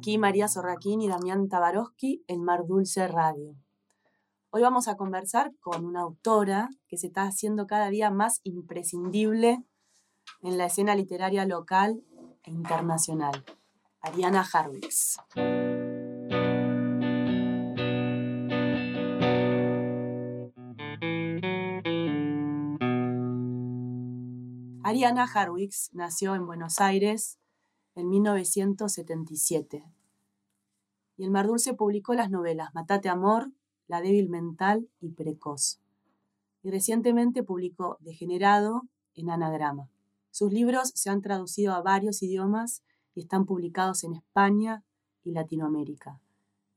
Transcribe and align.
Aquí 0.00 0.16
María 0.16 0.48
Sorraquín 0.48 1.02
y 1.02 1.08
Damián 1.08 1.50
Tabarovsky 1.50 2.24
en 2.26 2.42
Mar 2.42 2.66
Dulce 2.66 3.06
Radio. 3.06 3.54
Hoy 4.48 4.62
vamos 4.62 4.88
a 4.88 4.96
conversar 4.96 5.52
con 5.60 5.84
una 5.84 6.00
autora 6.00 6.70
que 6.88 6.96
se 6.96 7.08
está 7.08 7.24
haciendo 7.24 7.66
cada 7.66 7.90
día 7.90 8.10
más 8.10 8.40
imprescindible 8.42 9.62
en 10.40 10.56
la 10.56 10.64
escena 10.64 10.94
literaria 10.94 11.44
local 11.44 12.02
e 12.44 12.50
internacional, 12.50 13.44
Ariana 14.00 14.42
Harwicks. 14.42 15.18
Ariana 24.82 25.24
Harwicks 25.24 25.90
nació 25.92 26.34
en 26.36 26.46
Buenos 26.46 26.80
Aires 26.80 27.39
en 27.94 28.08
1977 28.08 29.84
y 31.20 31.24
el 31.24 31.30
Mar 31.30 31.46
Dulce 31.46 31.74
publicó 31.74 32.14
las 32.14 32.30
novelas 32.30 32.72
Matate 32.72 33.10
Amor, 33.10 33.52
La 33.88 34.00
débil 34.00 34.30
mental 34.30 34.88
y 35.02 35.10
Precoz. 35.10 35.78
Y 36.62 36.70
recientemente 36.70 37.42
publicó 37.42 37.98
Degenerado 38.00 38.84
en 39.14 39.28
Anagrama. 39.28 39.90
Sus 40.30 40.50
libros 40.50 40.92
se 40.94 41.10
han 41.10 41.20
traducido 41.20 41.74
a 41.74 41.82
varios 41.82 42.22
idiomas 42.22 42.82
y 43.14 43.20
están 43.20 43.44
publicados 43.44 44.02
en 44.02 44.14
España 44.14 44.82
y 45.22 45.32
Latinoamérica. 45.32 46.18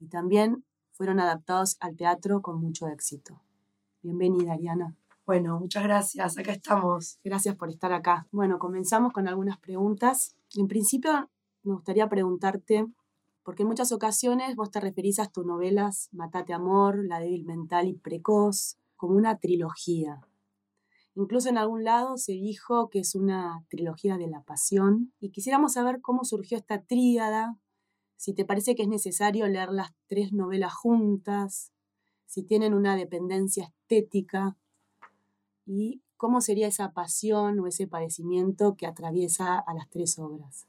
Y 0.02 0.08
también 0.08 0.66
fueron 0.92 1.22
adaptados 1.22 1.78
al 1.80 1.96
teatro 1.96 2.42
con 2.42 2.60
mucho 2.60 2.90
éxito. 2.90 3.42
Bienvenida, 4.02 4.56
Ariana. 4.56 4.94
Bueno, 5.26 5.58
muchas 5.58 5.84
gracias. 5.84 6.38
Acá 6.38 6.52
estamos. 6.52 7.18
Gracias 7.24 7.56
por 7.56 7.70
estar 7.70 7.94
acá. 7.94 8.28
Bueno, 8.34 8.60
comenzamos 8.60 9.14
con 9.14 9.30
algunas 9.30 9.58
preguntas. 9.58 10.36
En 10.56 10.68
principio, 10.68 11.32
me 11.64 11.74
gustaría 11.74 12.08
preguntarte, 12.08 12.86
porque 13.44 13.64
en 13.64 13.70
muchas 13.70 13.92
ocasiones 13.92 14.56
vos 14.56 14.70
te 14.70 14.80
referís 14.80 15.18
a 15.18 15.26
tus 15.26 15.44
novelas 15.46 16.10
Matate 16.12 16.54
Amor, 16.54 17.04
La 17.04 17.20
débil 17.20 17.44
mental 17.44 17.88
y 17.88 17.94
Precoz 17.96 18.78
como 18.96 19.16
una 19.16 19.40
trilogía. 19.40 20.22
Incluso 21.16 21.50
en 21.50 21.58
algún 21.58 21.84
lado 21.84 22.18
se 22.18 22.34
dijo 22.34 22.90
que 22.90 23.00
es 23.00 23.16
una 23.16 23.66
trilogía 23.68 24.18
de 24.18 24.28
la 24.28 24.44
pasión 24.44 25.12
y 25.20 25.32
quisiéramos 25.32 25.74
saber 25.74 26.02
cómo 26.02 26.24
surgió 26.24 26.58
esta 26.58 26.84
tríada, 26.84 27.58
si 28.16 28.36
te 28.36 28.46
parece 28.46 28.76
que 28.76 28.84
es 28.84 28.88
necesario 28.88 29.48
leer 29.48 29.70
las 29.70 29.92
tres 30.08 30.34
novelas 30.34 30.74
juntas, 30.74 31.72
si 32.28 32.44
tienen 32.44 32.76
una 32.76 32.96
dependencia 32.96 33.66
estética 33.66 34.56
y 35.66 36.03
cómo 36.18 36.42
sería 36.42 36.68
esa 36.68 36.92
pasión 36.92 37.60
o 37.60 37.68
ese 37.68 37.88
padecimiento 37.88 38.76
que 38.76 38.88
atraviesa 38.88 39.60
a 39.60 39.74
las 39.74 39.90
tres 39.90 40.18
obras. 40.20 40.68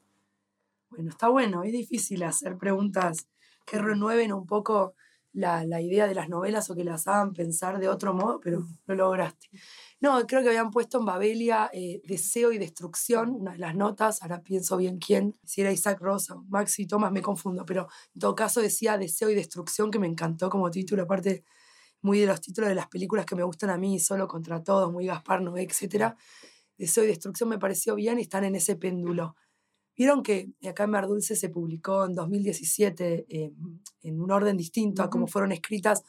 Bueno, 0.91 1.11
está 1.11 1.29
bueno, 1.29 1.65
es 1.65 1.73
difícil 1.73 2.23
hacer 2.23 2.57
preguntas 2.57 3.29
que 3.67 3.79
renueven 3.79 4.33
un 4.33 4.47
poco 4.47 4.95
la, 5.35 5.81
idea 5.81 6.07
de 6.07 6.15
las 6.15 6.29
novelas 6.29 6.71
o 6.71 6.75
que 6.75 6.85
las 6.85 7.09
hagan 7.09 7.33
pensar 7.33 7.79
de 7.79 7.89
otro 7.89 8.15
modo, 8.15 8.41
pero 8.41 8.65
lo 8.87 8.95
lograste. 8.95 9.49
No, 10.01 10.25
creo 10.27 10.43
que 10.43 10.49
habían 10.49 10.71
puesto 10.71 10.99
en 10.99 11.07
Babelia 11.07 11.71
eh, 11.73 12.01
Deseo 12.05 12.53
y 12.53 12.59
Destrucción, 12.59 13.31
una 13.31 13.53
de 13.53 13.59
las 13.59 13.75
notas, 13.75 14.23
ahora 14.23 14.43
pienso 14.43 14.77
bien 14.77 14.99
quién, 14.99 15.37
si 15.45 15.63
era 15.63 15.73
Isaac 15.73 16.01
Rosa, 16.01 16.37
Maxi 16.49 16.87
Thomas, 16.87 17.11
me 17.11 17.23
confundo, 17.23 17.65
pero 17.67 17.89
en 18.15 18.21
todo 18.21 18.35
caso 18.35 18.61
decía 18.61 18.97
Deseo 18.97 19.31
y 19.31 19.35
Destrucción, 19.35 19.91
que 19.91 19.99
me 19.99 20.07
encantó 20.07 20.49
como 20.49 20.71
título, 20.71 21.03
aparte 21.03 21.45
muy 22.05 22.21
de 22.21 22.27
los 22.27 22.41
títulos 22.43 22.69
de 22.69 22.75
las 22.75 22.89
películas 22.89 23.25
que 23.25 23.35
me 23.35 23.43
gustan 23.43 23.71
a 23.71 23.79
mí, 23.79 23.99
Solo 23.99 24.29
contra 24.29 24.63
todos, 24.63 24.93
muy 24.93 25.07
Gaspar 25.07 25.41
Noé, 25.41 25.63
etc. 25.63 26.15
Deseo 26.77 27.03
y 27.03 27.07
Destrucción 27.07 27.49
me 27.49 27.59
pareció 27.59 27.95
bien 27.95 28.19
y 28.19 28.23
están 28.23 28.45
en 28.45 28.55
ese 28.55 28.77
péndulo. 28.77 29.37
Vieron 29.97 30.23
que 30.23 30.53
acá 30.69 30.85
en 30.85 30.91
Mar 30.91 31.07
Dulce 31.07 31.35
se 31.35 31.49
publicó 31.49 32.05
en 32.05 32.15
2017 32.15 33.25
em, 33.27 33.81
en 34.03 34.21
un 34.21 34.31
orden 34.31 34.59
distinto 34.59 35.03
a 35.03 35.09
cómo 35.09 35.27
fueron 35.27 35.51
escritas. 35.53 36.03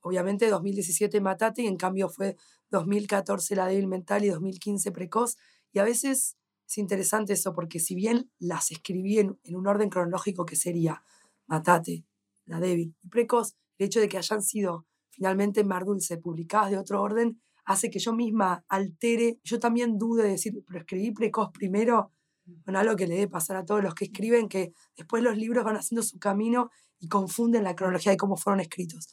Obviamente 0.00 0.48
2017 0.48 1.20
Matate 1.20 1.62
y 1.62 1.66
en 1.66 1.76
cambio 1.76 2.08
fue 2.08 2.36
2014 2.70 3.56
La 3.56 3.66
débil 3.66 3.88
mental 3.88 4.24
y 4.24 4.28
2015 4.28 4.90
Precoz. 4.90 5.36
Y 5.70 5.80
a 5.80 5.84
veces 5.84 6.38
es 6.66 6.78
interesante 6.78 7.34
eso 7.34 7.52
porque 7.52 7.78
si 7.78 7.94
bien 7.94 8.30
las 8.38 8.70
escribí 8.70 9.18
en, 9.18 9.38
en 9.44 9.56
un 9.56 9.66
orden 9.66 9.90
cronológico 9.90 10.46
que 10.46 10.56
sería 10.56 11.02
Matate, 11.46 12.06
La 12.46 12.58
débil 12.58 12.94
y 13.02 13.08
Precoz, 13.08 13.54
el 13.76 13.86
hecho 13.88 14.00
de 14.00 14.08
que 14.08 14.16
hayan 14.16 14.42
sido 14.42 14.86
finalmente 15.16 15.64
Mar 15.64 15.86
Dulce, 15.86 16.18
publicadas 16.18 16.70
de 16.70 16.76
otro 16.76 17.00
orden, 17.00 17.40
hace 17.64 17.90
que 17.90 17.98
yo 17.98 18.12
misma 18.12 18.64
altere, 18.68 19.40
yo 19.42 19.58
también 19.58 19.96
dude 19.96 20.22
de 20.22 20.28
decir, 20.28 20.62
pero 20.66 20.80
escribí 20.80 21.10
precoz 21.10 21.50
primero, 21.52 22.12
bueno, 22.44 22.78
algo 22.78 22.96
que 22.96 23.06
le 23.06 23.14
debe 23.14 23.28
pasar 23.28 23.56
a 23.56 23.64
todos 23.64 23.82
los 23.82 23.94
que 23.94 24.04
escriben, 24.04 24.48
que 24.48 24.74
después 24.94 25.22
los 25.22 25.38
libros 25.38 25.64
van 25.64 25.76
haciendo 25.76 26.02
su 26.02 26.18
camino 26.18 26.70
y 26.98 27.08
confunden 27.08 27.64
la 27.64 27.74
cronología 27.74 28.12
de 28.12 28.18
cómo 28.18 28.36
fueron 28.36 28.60
escritos. 28.60 29.08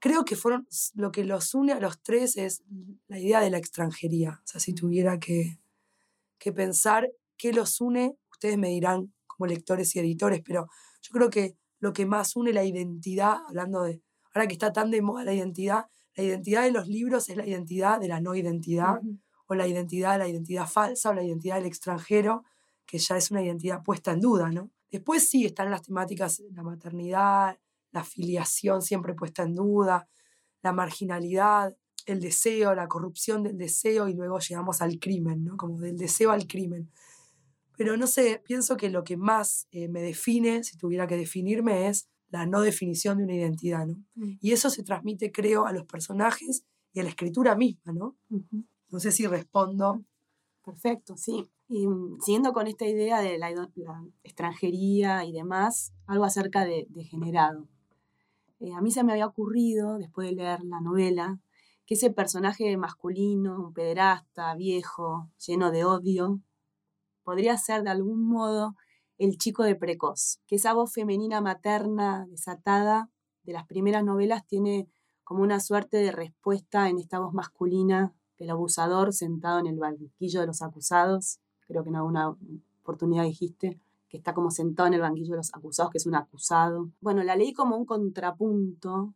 Creo 0.00 0.24
que 0.24 0.34
fueron, 0.34 0.66
lo 0.94 1.12
que 1.12 1.24
los 1.24 1.54
une 1.54 1.72
a 1.72 1.80
los 1.80 2.02
tres 2.02 2.36
es 2.36 2.64
la 3.06 3.20
idea 3.20 3.40
de 3.40 3.50
la 3.50 3.58
extranjería. 3.58 4.40
O 4.44 4.46
sea, 4.46 4.60
si 4.60 4.74
tuviera 4.74 5.20
que, 5.20 5.60
que 6.38 6.52
pensar 6.52 7.08
qué 7.36 7.52
los 7.52 7.80
une, 7.80 8.16
ustedes 8.32 8.58
me 8.58 8.70
dirán 8.70 9.14
como 9.28 9.46
lectores 9.46 9.94
y 9.94 10.00
editores, 10.00 10.42
pero 10.44 10.66
yo 11.02 11.12
creo 11.12 11.30
que 11.30 11.56
lo 11.78 11.92
que 11.92 12.04
más 12.04 12.34
une 12.34 12.52
la 12.52 12.64
identidad, 12.64 13.38
hablando 13.46 13.82
de, 13.82 14.02
ahora 14.34 14.46
que 14.46 14.54
está 14.54 14.72
tan 14.72 14.90
de 14.90 15.02
moda 15.02 15.24
la 15.24 15.34
identidad, 15.34 15.86
la 16.16 16.24
identidad 16.24 16.62
de 16.62 16.72
los 16.72 16.88
libros 16.88 17.28
es 17.28 17.36
la 17.36 17.46
identidad 17.46 18.00
de 18.00 18.08
la 18.08 18.20
no 18.20 18.34
identidad, 18.34 19.00
o 19.46 19.54
la 19.54 19.66
identidad 19.66 20.12
de 20.12 20.18
la 20.18 20.28
identidad 20.28 20.68
falsa, 20.68 21.10
o 21.10 21.14
la 21.14 21.22
identidad 21.22 21.56
del 21.56 21.66
extranjero, 21.66 22.44
que 22.86 22.98
ya 22.98 23.16
es 23.16 23.30
una 23.30 23.42
identidad 23.42 23.82
puesta 23.82 24.12
en 24.12 24.20
duda, 24.20 24.50
¿no? 24.50 24.70
Después 24.90 25.28
sí 25.28 25.44
están 25.44 25.70
las 25.70 25.82
temáticas, 25.82 26.42
la 26.52 26.62
maternidad, 26.62 27.58
la 27.92 28.04
filiación 28.04 28.82
siempre 28.82 29.14
puesta 29.14 29.44
en 29.44 29.54
duda, 29.54 30.08
la 30.62 30.72
marginalidad, 30.72 31.76
el 32.06 32.20
deseo, 32.20 32.74
la 32.74 32.88
corrupción 32.88 33.42
del 33.42 33.56
deseo 33.56 34.08
y 34.08 34.14
luego 34.14 34.38
llegamos 34.38 34.82
al 34.82 34.98
crimen, 34.98 35.44
¿no? 35.44 35.56
Como 35.56 35.78
del 35.78 35.96
deseo 35.96 36.30
al 36.30 36.46
crimen. 36.46 36.90
Pero 37.76 37.96
no 37.96 38.06
sé, 38.06 38.42
pienso 38.44 38.76
que 38.76 38.90
lo 38.90 39.04
que 39.04 39.16
más 39.16 39.66
eh, 39.70 39.88
me 39.88 40.02
define, 40.02 40.64
si 40.64 40.76
tuviera 40.76 41.06
que 41.06 41.16
definirme, 41.16 41.88
es 41.88 42.08
la 42.30 42.46
no 42.46 42.60
definición 42.60 43.18
de 43.18 43.24
una 43.24 43.34
identidad, 43.34 43.86
¿no? 43.86 43.96
Mm. 44.14 44.38
Y 44.40 44.52
eso 44.52 44.70
se 44.70 44.82
transmite, 44.82 45.32
creo, 45.32 45.66
a 45.66 45.72
los 45.72 45.84
personajes 45.84 46.64
y 46.92 47.00
a 47.00 47.02
la 47.02 47.10
escritura 47.10 47.54
misma, 47.56 47.92
¿no? 47.92 48.16
No 48.88 49.00
sé 49.00 49.12
si 49.12 49.26
respondo. 49.26 50.04
Perfecto, 50.64 51.16
sí. 51.16 51.50
Y 51.68 51.86
mm, 51.86 52.20
siguiendo 52.20 52.52
con 52.52 52.66
esta 52.66 52.86
idea 52.86 53.20
de 53.20 53.38
la, 53.38 53.50
extranjería 54.22 55.24
y 55.24 55.32
demás, 55.32 55.92
algo 56.06 56.24
acerca 56.24 56.64
de, 56.64 56.86
generado. 57.08 57.68
Eh, 58.60 58.72
a 58.74 58.80
mí 58.80 58.90
se 58.90 59.04
me 59.04 59.12
había 59.12 59.26
ocurrido, 59.26 59.98
después 59.98 60.28
de 60.28 60.36
leer 60.36 60.60
la 60.64 60.80
novela, 60.80 61.40
que 61.86 61.94
ese 61.94 62.10
personaje 62.10 62.76
masculino, 62.76 63.66
un 63.66 63.72
pederasta, 63.72 64.54
viejo, 64.54 65.28
lleno 65.44 65.70
de 65.70 65.84
odio, 65.84 66.40
podría 67.24 67.56
ser 67.56 67.82
de 67.82 67.90
algún 67.90 68.22
modo 68.22 68.76
el 69.20 69.36
chico 69.36 69.64
de 69.64 69.76
precoz, 69.76 70.40
que 70.46 70.56
esa 70.56 70.72
voz 70.72 70.94
femenina 70.94 71.42
materna 71.42 72.26
desatada 72.30 73.10
de 73.42 73.52
las 73.52 73.66
primeras 73.66 74.02
novelas 74.02 74.46
tiene 74.46 74.88
como 75.24 75.42
una 75.42 75.60
suerte 75.60 75.98
de 75.98 76.10
respuesta 76.10 76.88
en 76.88 76.98
esta 76.98 77.18
voz 77.18 77.34
masculina 77.34 78.14
del 78.38 78.48
abusador 78.48 79.12
sentado 79.12 79.58
en 79.58 79.66
el 79.66 79.78
banquillo 79.78 80.40
de 80.40 80.46
los 80.46 80.62
acusados, 80.62 81.38
creo 81.66 81.82
que 81.82 81.90
en 81.90 81.96
alguna 81.96 82.34
oportunidad 82.82 83.24
dijiste, 83.24 83.78
que 84.08 84.16
está 84.16 84.32
como 84.32 84.50
sentado 84.50 84.86
en 84.86 84.94
el 84.94 85.02
banquillo 85.02 85.32
de 85.32 85.36
los 85.36 85.54
acusados, 85.54 85.92
que 85.92 85.98
es 85.98 86.06
un 86.06 86.14
acusado. 86.14 86.88
Bueno, 87.02 87.22
la 87.22 87.36
leí 87.36 87.52
como 87.52 87.76
un 87.76 87.84
contrapunto 87.84 89.12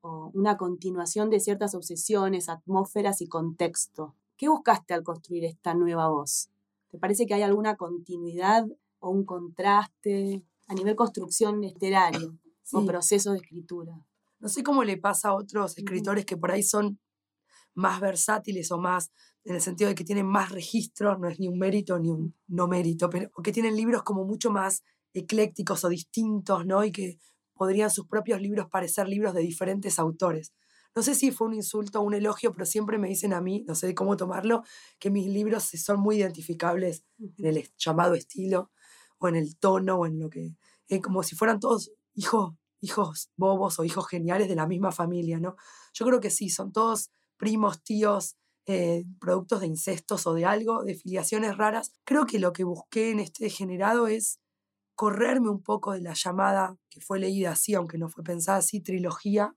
o 0.00 0.32
una 0.34 0.56
continuación 0.56 1.30
de 1.30 1.38
ciertas 1.38 1.76
obsesiones, 1.76 2.48
atmósferas 2.48 3.22
y 3.22 3.28
contexto. 3.28 4.16
¿Qué 4.36 4.48
buscaste 4.48 4.92
al 4.92 5.04
construir 5.04 5.44
esta 5.44 5.72
nueva 5.74 6.08
voz? 6.08 6.50
¿Te 6.88 6.98
parece 6.98 7.26
que 7.26 7.34
hay 7.34 7.42
alguna 7.42 7.76
continuidad 7.76 8.66
o 8.98 9.10
un 9.10 9.24
contraste 9.24 10.42
a 10.68 10.74
nivel 10.74 10.96
construcción 10.96 11.60
literaria 11.60 12.28
o 12.72 12.84
proceso 12.84 13.32
de 13.32 13.38
escritura. 13.38 13.92
No 14.40 14.48
sé 14.48 14.62
cómo 14.62 14.84
le 14.84 14.96
pasa 14.96 15.28
a 15.28 15.34
otros 15.34 15.78
escritores 15.78 16.24
que 16.24 16.36
por 16.36 16.50
ahí 16.50 16.62
son 16.62 16.98
más 17.74 18.00
versátiles 18.00 18.72
o 18.72 18.78
más, 18.78 19.10
en 19.44 19.54
el 19.54 19.60
sentido 19.60 19.88
de 19.88 19.94
que 19.94 20.04
tienen 20.04 20.26
más 20.26 20.50
registros, 20.50 21.18
no 21.18 21.28
es 21.28 21.38
ni 21.38 21.46
un 21.46 21.58
mérito 21.58 21.98
ni 21.98 22.10
un 22.10 22.34
no 22.48 22.66
mérito, 22.66 23.08
pero 23.08 23.30
que 23.42 23.52
tienen 23.52 23.76
libros 23.76 24.02
como 24.02 24.24
mucho 24.24 24.50
más 24.50 24.82
eclécticos 25.12 25.84
o 25.84 25.88
distintos, 25.88 26.66
¿no? 26.66 26.84
Y 26.84 26.90
que 26.90 27.18
podrían 27.54 27.90
sus 27.90 28.06
propios 28.06 28.40
libros 28.40 28.68
parecer 28.68 29.08
libros 29.08 29.34
de 29.34 29.42
diferentes 29.42 29.98
autores. 29.98 30.52
No 30.94 31.02
sé 31.02 31.14
si 31.14 31.30
fue 31.30 31.48
un 31.48 31.54
insulto 31.54 32.00
o 32.00 32.02
un 32.02 32.14
elogio, 32.14 32.52
pero 32.52 32.64
siempre 32.64 32.98
me 32.98 33.08
dicen 33.08 33.34
a 33.34 33.40
mí, 33.40 33.64
no 33.68 33.74
sé 33.74 33.94
cómo 33.94 34.16
tomarlo, 34.16 34.62
que 34.98 35.10
mis 35.10 35.26
libros 35.26 35.64
son 35.64 36.00
muy 36.00 36.16
identificables 36.16 37.04
en 37.18 37.44
el 37.44 37.68
llamado 37.76 38.14
estilo 38.14 38.70
o 39.18 39.28
en 39.28 39.36
el 39.36 39.56
tono 39.58 39.96
o 39.96 40.06
en 40.06 40.18
lo 40.18 40.30
que, 40.30 40.56
eh, 40.88 41.00
como 41.00 41.22
si 41.22 41.36
fueran 41.36 41.60
todos 41.60 41.90
hijos, 42.14 42.54
hijos 42.80 43.30
bobos 43.36 43.78
o 43.78 43.84
hijos 43.84 44.06
geniales 44.08 44.48
de 44.48 44.56
la 44.56 44.66
misma 44.66 44.92
familia, 44.92 45.40
¿no? 45.40 45.56
Yo 45.92 46.06
creo 46.06 46.20
que 46.20 46.30
sí, 46.30 46.50
son 46.50 46.72
todos 46.72 47.10
primos, 47.36 47.82
tíos, 47.82 48.36
eh, 48.66 49.04
productos 49.20 49.60
de 49.60 49.68
incestos 49.68 50.26
o 50.26 50.34
de 50.34 50.44
algo, 50.44 50.82
de 50.84 50.94
filiaciones 50.94 51.56
raras. 51.56 51.92
Creo 52.04 52.26
que 52.26 52.38
lo 52.38 52.52
que 52.52 52.64
busqué 52.64 53.10
en 53.10 53.20
este 53.20 53.50
generado 53.50 54.08
es 54.08 54.40
correrme 54.96 55.50
un 55.50 55.62
poco 55.62 55.92
de 55.92 56.00
la 56.00 56.14
llamada 56.14 56.76
que 56.90 57.00
fue 57.00 57.20
leída 57.20 57.52
así, 57.52 57.74
aunque 57.74 57.98
no 57.98 58.08
fue 58.08 58.24
pensada 58.24 58.58
así, 58.58 58.80
trilogía, 58.80 59.54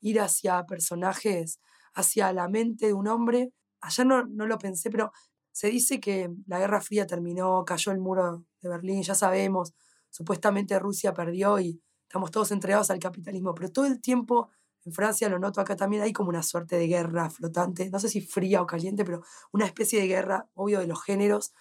ir 0.00 0.20
hacia 0.20 0.64
personajes, 0.66 1.60
hacia 1.94 2.32
la 2.32 2.48
mente 2.48 2.86
de 2.86 2.94
un 2.94 3.08
hombre. 3.08 3.52
Allá 3.80 4.04
no, 4.04 4.24
no 4.26 4.46
lo 4.46 4.58
pensé, 4.58 4.90
pero 4.90 5.12
se 5.52 5.68
dice 5.68 6.00
que 6.00 6.30
la 6.46 6.58
Guerra 6.58 6.80
Fría 6.80 7.06
terminó, 7.06 7.64
cayó 7.64 7.92
el 7.92 8.00
muro 8.00 8.44
de 8.60 8.68
Berlín, 8.68 9.02
ya 9.02 9.14
sabemos, 9.14 9.74
supuestamente 10.10 10.78
Rusia 10.78 11.14
perdió 11.14 11.60
y 11.60 11.80
estamos 12.02 12.30
todos 12.30 12.50
entregados 12.52 12.90
al 12.90 12.98
capitalismo, 12.98 13.54
pero 13.54 13.70
todo 13.70 13.86
el 13.86 14.00
tiempo 14.00 14.50
en 14.84 14.92
Francia, 14.92 15.28
lo 15.28 15.38
noto 15.38 15.60
acá 15.60 15.76
también, 15.76 16.02
hay 16.02 16.12
como 16.12 16.30
una 16.30 16.42
suerte 16.42 16.76
de 16.76 16.88
guerra 16.88 17.30
flotante, 17.30 17.88
no 17.90 18.00
sé 18.00 18.08
si 18.08 18.20
fría 18.20 18.60
o 18.62 18.66
caliente, 18.66 19.04
pero 19.04 19.22
una 19.52 19.66
especie 19.66 20.00
de 20.00 20.08
guerra, 20.08 20.48
obvio, 20.54 20.80
de 20.80 20.88
los 20.88 21.02
géneros. 21.04 21.52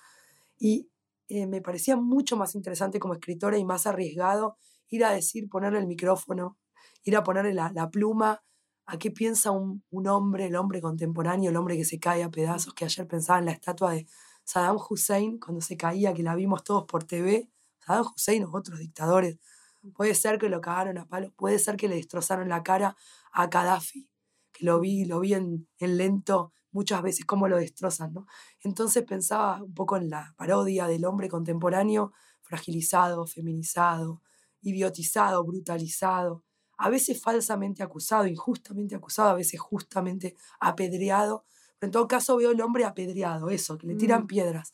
Y 0.57 0.89
eh, 1.27 1.45
me 1.45 1.61
parecía 1.61 1.95
mucho 1.97 2.35
más 2.35 2.55
interesante 2.55 2.99
como 2.99 3.13
escritora 3.13 3.57
y 3.57 3.65
más 3.65 3.85
arriesgado 3.85 4.57
ir 4.89 5.05
a 5.05 5.11
decir, 5.11 5.49
ponerle 5.49 5.79
el 5.79 5.88
micrófono, 5.88 6.57
ir 7.03 7.15
a 7.15 7.23
ponerle 7.23 7.53
la, 7.53 7.71
la 7.73 7.89
pluma 7.89 8.43
a 8.85 8.97
qué 8.97 9.11
piensa 9.11 9.51
un, 9.51 9.83
un, 9.89 10.07
hombre, 10.07 10.47
el 10.47 10.55
hombre 10.55 10.81
contemporáneo, 10.81 11.49
el 11.49 11.57
hombre 11.57 11.77
que 11.77 11.85
se 11.85 11.99
cae 11.99 12.23
a 12.23 12.29
pedazos, 12.29 12.73
que 12.73 12.85
ayer 12.85 13.07
pensaba 13.07 13.39
en 13.39 13.45
la 13.45 13.51
estatua 13.51 13.93
de 13.93 14.07
Saddam 14.43 14.77
Hussein 14.89 15.39
cuando 15.39 15.61
se 15.61 15.77
caía, 15.77 16.13
que 16.13 16.23
la 16.23 16.35
vimos 16.35 16.63
todos 16.63 16.85
por 16.85 17.03
TV, 17.03 17.49
Saddam 17.79 18.05
Hussein 18.15 18.43
o 18.43 18.51
otros 18.53 18.79
dictadores 18.79 19.37
Puede 19.95 20.13
ser 20.13 20.37
que 20.37 20.49
lo 20.49 20.61
cagaron 20.61 20.97
a 20.99 21.07
palos, 21.07 21.31
puede 21.35 21.57
ser 21.57 21.75
que 21.75 21.87
le 21.87 21.95
destrozaron 21.95 22.49
la 22.49 22.61
cara 22.61 22.95
a 23.31 23.47
Gaddafi, 23.47 24.07
que 24.51 24.65
lo 24.65 24.79
vi, 24.79 25.05
lo 25.05 25.19
vi 25.19 25.33
en, 25.33 25.67
lento 25.79 26.53
muchas 26.71 27.01
veces, 27.01 27.25
cómo 27.25 27.47
lo 27.47 27.57
destrozan, 27.57 28.13
¿no? 28.13 28.27
Entonces 28.61 29.03
pensaba 29.03 29.61
un 29.61 29.73
poco 29.73 29.97
en 29.97 30.09
la 30.09 30.33
parodia 30.37 30.87
del 30.87 31.05
hombre 31.05 31.29
contemporáneo, 31.29 32.13
fragilizado, 32.41 33.25
feminizado, 33.25 34.21
idiotizado, 34.61 35.43
brutalizado, 35.43 36.43
a 36.81 36.89
veces 36.89 37.21
falsamente 37.21 37.83
acusado, 37.83 38.25
injustamente 38.25 38.95
acusado, 38.95 39.29
a 39.29 39.35
veces 39.35 39.59
justamente 39.59 40.35
apedreado, 40.59 41.45
pero 41.77 41.89
en 41.89 41.91
todo 41.91 42.07
caso 42.07 42.37
veo 42.37 42.51
el 42.51 42.61
hombre 42.61 42.85
apedreado, 42.85 43.51
eso, 43.51 43.77
que 43.77 43.85
le 43.85 43.93
tiran 43.93 44.23
mm. 44.23 44.27
piedras. 44.27 44.73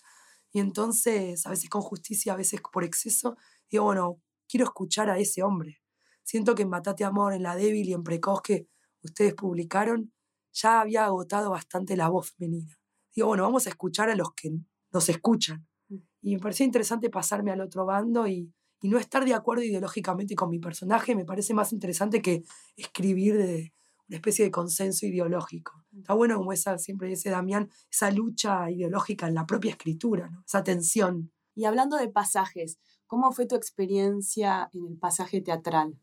Y 0.54 0.60
entonces, 0.62 1.46
a 1.46 1.50
veces 1.50 1.70
con 1.70 1.82
justicia, 1.82 2.32
a 2.32 2.38
veces 2.38 2.62
por 2.72 2.86
exceso, 2.86 3.36
digo, 3.70 3.84
bueno, 3.84 4.22
quiero 4.48 4.66
escuchar 4.66 5.10
a 5.10 5.18
ese 5.18 5.44
hombre. 5.44 5.82
Siento 6.24 6.56
que 6.56 6.64
en 6.64 6.70
Matate 6.70 7.04
Amor, 7.04 7.34
en 7.34 7.44
La 7.44 7.58
Débil 7.58 7.90
y 7.90 7.94
en 7.94 8.04
Precoz 8.04 8.42
que 8.42 8.70
ustedes 9.02 9.34
publicaron, 9.34 10.14
ya 10.54 10.80
había 10.80 11.04
agotado 11.04 11.50
bastante 11.50 11.98
la 11.98 12.08
voz 12.08 12.32
femenina. 12.32 12.80
Digo, 13.14 13.28
bueno, 13.28 13.44
vamos 13.44 13.68
a 13.68 13.70
escuchar 13.70 14.10
a 14.10 14.16
los 14.16 14.34
que 14.34 14.52
nos 14.94 15.10
escuchan. 15.10 15.68
Mm. 15.90 15.98
Y 16.22 16.36
me 16.36 16.40
parecía 16.40 16.66
interesante 16.66 17.10
pasarme 17.10 17.52
al 17.52 17.60
otro 17.60 17.86
bando 17.86 18.28
y, 18.28 18.54
y 18.82 18.90
no 18.90 18.98
estar 18.98 19.26
de 19.26 19.34
acuerdo 19.34 19.64
ideológicamente 19.64 20.36
con 20.36 20.50
mi 20.50 20.60
personaje. 20.60 21.16
Me 21.16 21.26
parece 21.26 21.54
más 21.54 21.74
interesante 21.74 22.22
que 22.22 22.44
escribir 22.76 23.38
de 23.38 23.74
una 24.08 24.18
especie 24.18 24.46
de 24.46 24.52
consenso 24.52 25.06
ideológico. 25.06 25.84
Está 25.98 26.14
bueno 26.14 26.38
como 26.38 26.54
esa, 26.54 26.78
siempre 26.78 27.10
dice 27.10 27.30
Damián, 27.30 27.70
esa 27.92 28.12
lucha 28.12 28.70
ideológica 28.72 29.28
en 29.28 29.34
la 29.34 29.46
propia 29.46 29.72
escritura, 29.72 30.30
¿no? 30.30 30.44
esa 30.46 30.64
tensión. 30.64 31.32
Y 31.56 31.66
hablando 31.66 31.98
de 31.98 32.08
pasajes, 32.08 32.78
¿Cómo 33.08 33.32
fue 33.32 33.46
tu 33.46 33.56
experiencia 33.56 34.70
en 34.74 34.86
el 34.86 34.98
pasaje 34.98 35.40
teatral? 35.40 35.98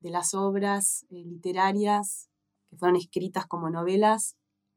De 0.00 0.10
las 0.10 0.34
obras 0.34 1.06
eh, 1.08 1.24
literarias 1.24 2.28
que 2.68 2.76
fueron 2.76 2.96
escritas 2.96 3.46
como 3.46 3.70
novelas 3.70 4.36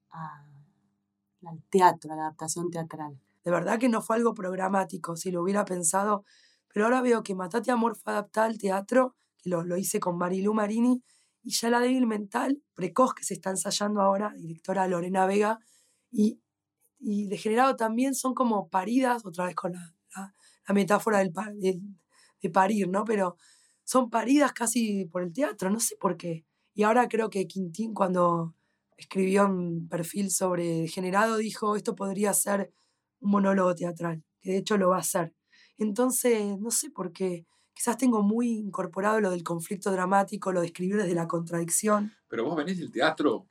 al 0.09 1.61
teatro, 1.69 2.13
a 2.13 2.15
la 2.15 2.21
adaptación 2.23 2.71
teatral. 2.71 3.19
De 3.43 3.51
verdad 3.51 3.77
que 3.77 3.89
no 3.89 4.01
fue 4.01 4.15
algo 4.15 4.33
programático, 4.33 5.17
si 5.17 5.31
lo 5.31 5.43
hubiera 5.43 5.65
pensado, 5.65 6.23
pero 6.75 6.87
ahora 6.87 7.01
veo 7.01 7.23
que 7.23 7.35
Matate 7.35 7.71
Amor 7.71 7.95
fue 7.95 8.11
adaptada 8.11 8.47
al 8.47 8.57
teatro, 8.57 9.15
que 9.37 9.49
lo, 9.49 9.63
lo 9.63 9.77
hice 9.77 10.01
con 10.01 10.17
Marilu 10.17 10.53
Marini, 10.53 11.01
y 11.41 11.51
ya 11.51 11.69
La 11.69 11.79
débil 11.79 12.05
mental, 12.05 12.61
precoz, 12.73 13.13
que 13.13 13.23
se 13.23 13.35
está 13.35 13.51
ensayando 13.51 14.01
ahora, 14.01 14.33
directora 14.35 14.85
Lorena 14.85 15.25
Vega, 15.25 15.59
y, 16.11 16.41
y 16.99 17.27
Degenerado 17.27 17.77
también 17.77 18.13
son 18.13 18.33
como 18.33 18.67
paridas, 18.67 19.25
otra 19.25 19.45
vez 19.45 19.55
con 19.55 19.71
la 19.71 19.95
la 20.67 20.73
metáfora 20.73 21.19
del, 21.19 21.31
de 22.41 22.49
parir, 22.49 22.89
¿no? 22.89 23.05
Pero 23.05 23.37
son 23.83 24.09
paridas 24.09 24.53
casi 24.53 25.05
por 25.05 25.23
el 25.23 25.33
teatro, 25.33 25.69
no 25.69 25.79
sé 25.79 25.95
por 25.95 26.17
qué. 26.17 26.45
Y 26.73 26.83
ahora 26.83 27.07
creo 27.07 27.29
que 27.29 27.47
Quintín 27.47 27.93
cuando 27.93 28.55
escribió 28.97 29.45
un 29.45 29.87
perfil 29.87 30.31
sobre 30.31 30.81
degenerado 30.81 31.37
dijo, 31.37 31.75
esto 31.75 31.95
podría 31.95 32.33
ser 32.33 32.71
un 33.19 33.31
monólogo 33.31 33.75
teatral, 33.75 34.23
que 34.41 34.51
de 34.51 34.57
hecho 34.57 34.77
lo 34.77 34.89
va 34.89 34.99
a 34.99 35.03
ser. 35.03 35.33
Entonces, 35.77 36.57
no 36.59 36.71
sé 36.71 36.89
por 36.89 37.11
qué. 37.11 37.45
Quizás 37.73 37.97
tengo 37.97 38.23
muy 38.23 38.51
incorporado 38.51 39.19
lo 39.19 39.31
del 39.31 39.43
conflicto 39.43 39.91
dramático, 39.91 40.51
lo 40.51 40.61
de 40.61 40.67
escribir 40.67 40.97
desde 40.97 41.13
la 41.13 41.27
contradicción. 41.27 42.13
Pero 42.29 42.45
vos 42.45 42.55
venís 42.55 42.79
del 42.79 42.91
teatro. 42.91 43.47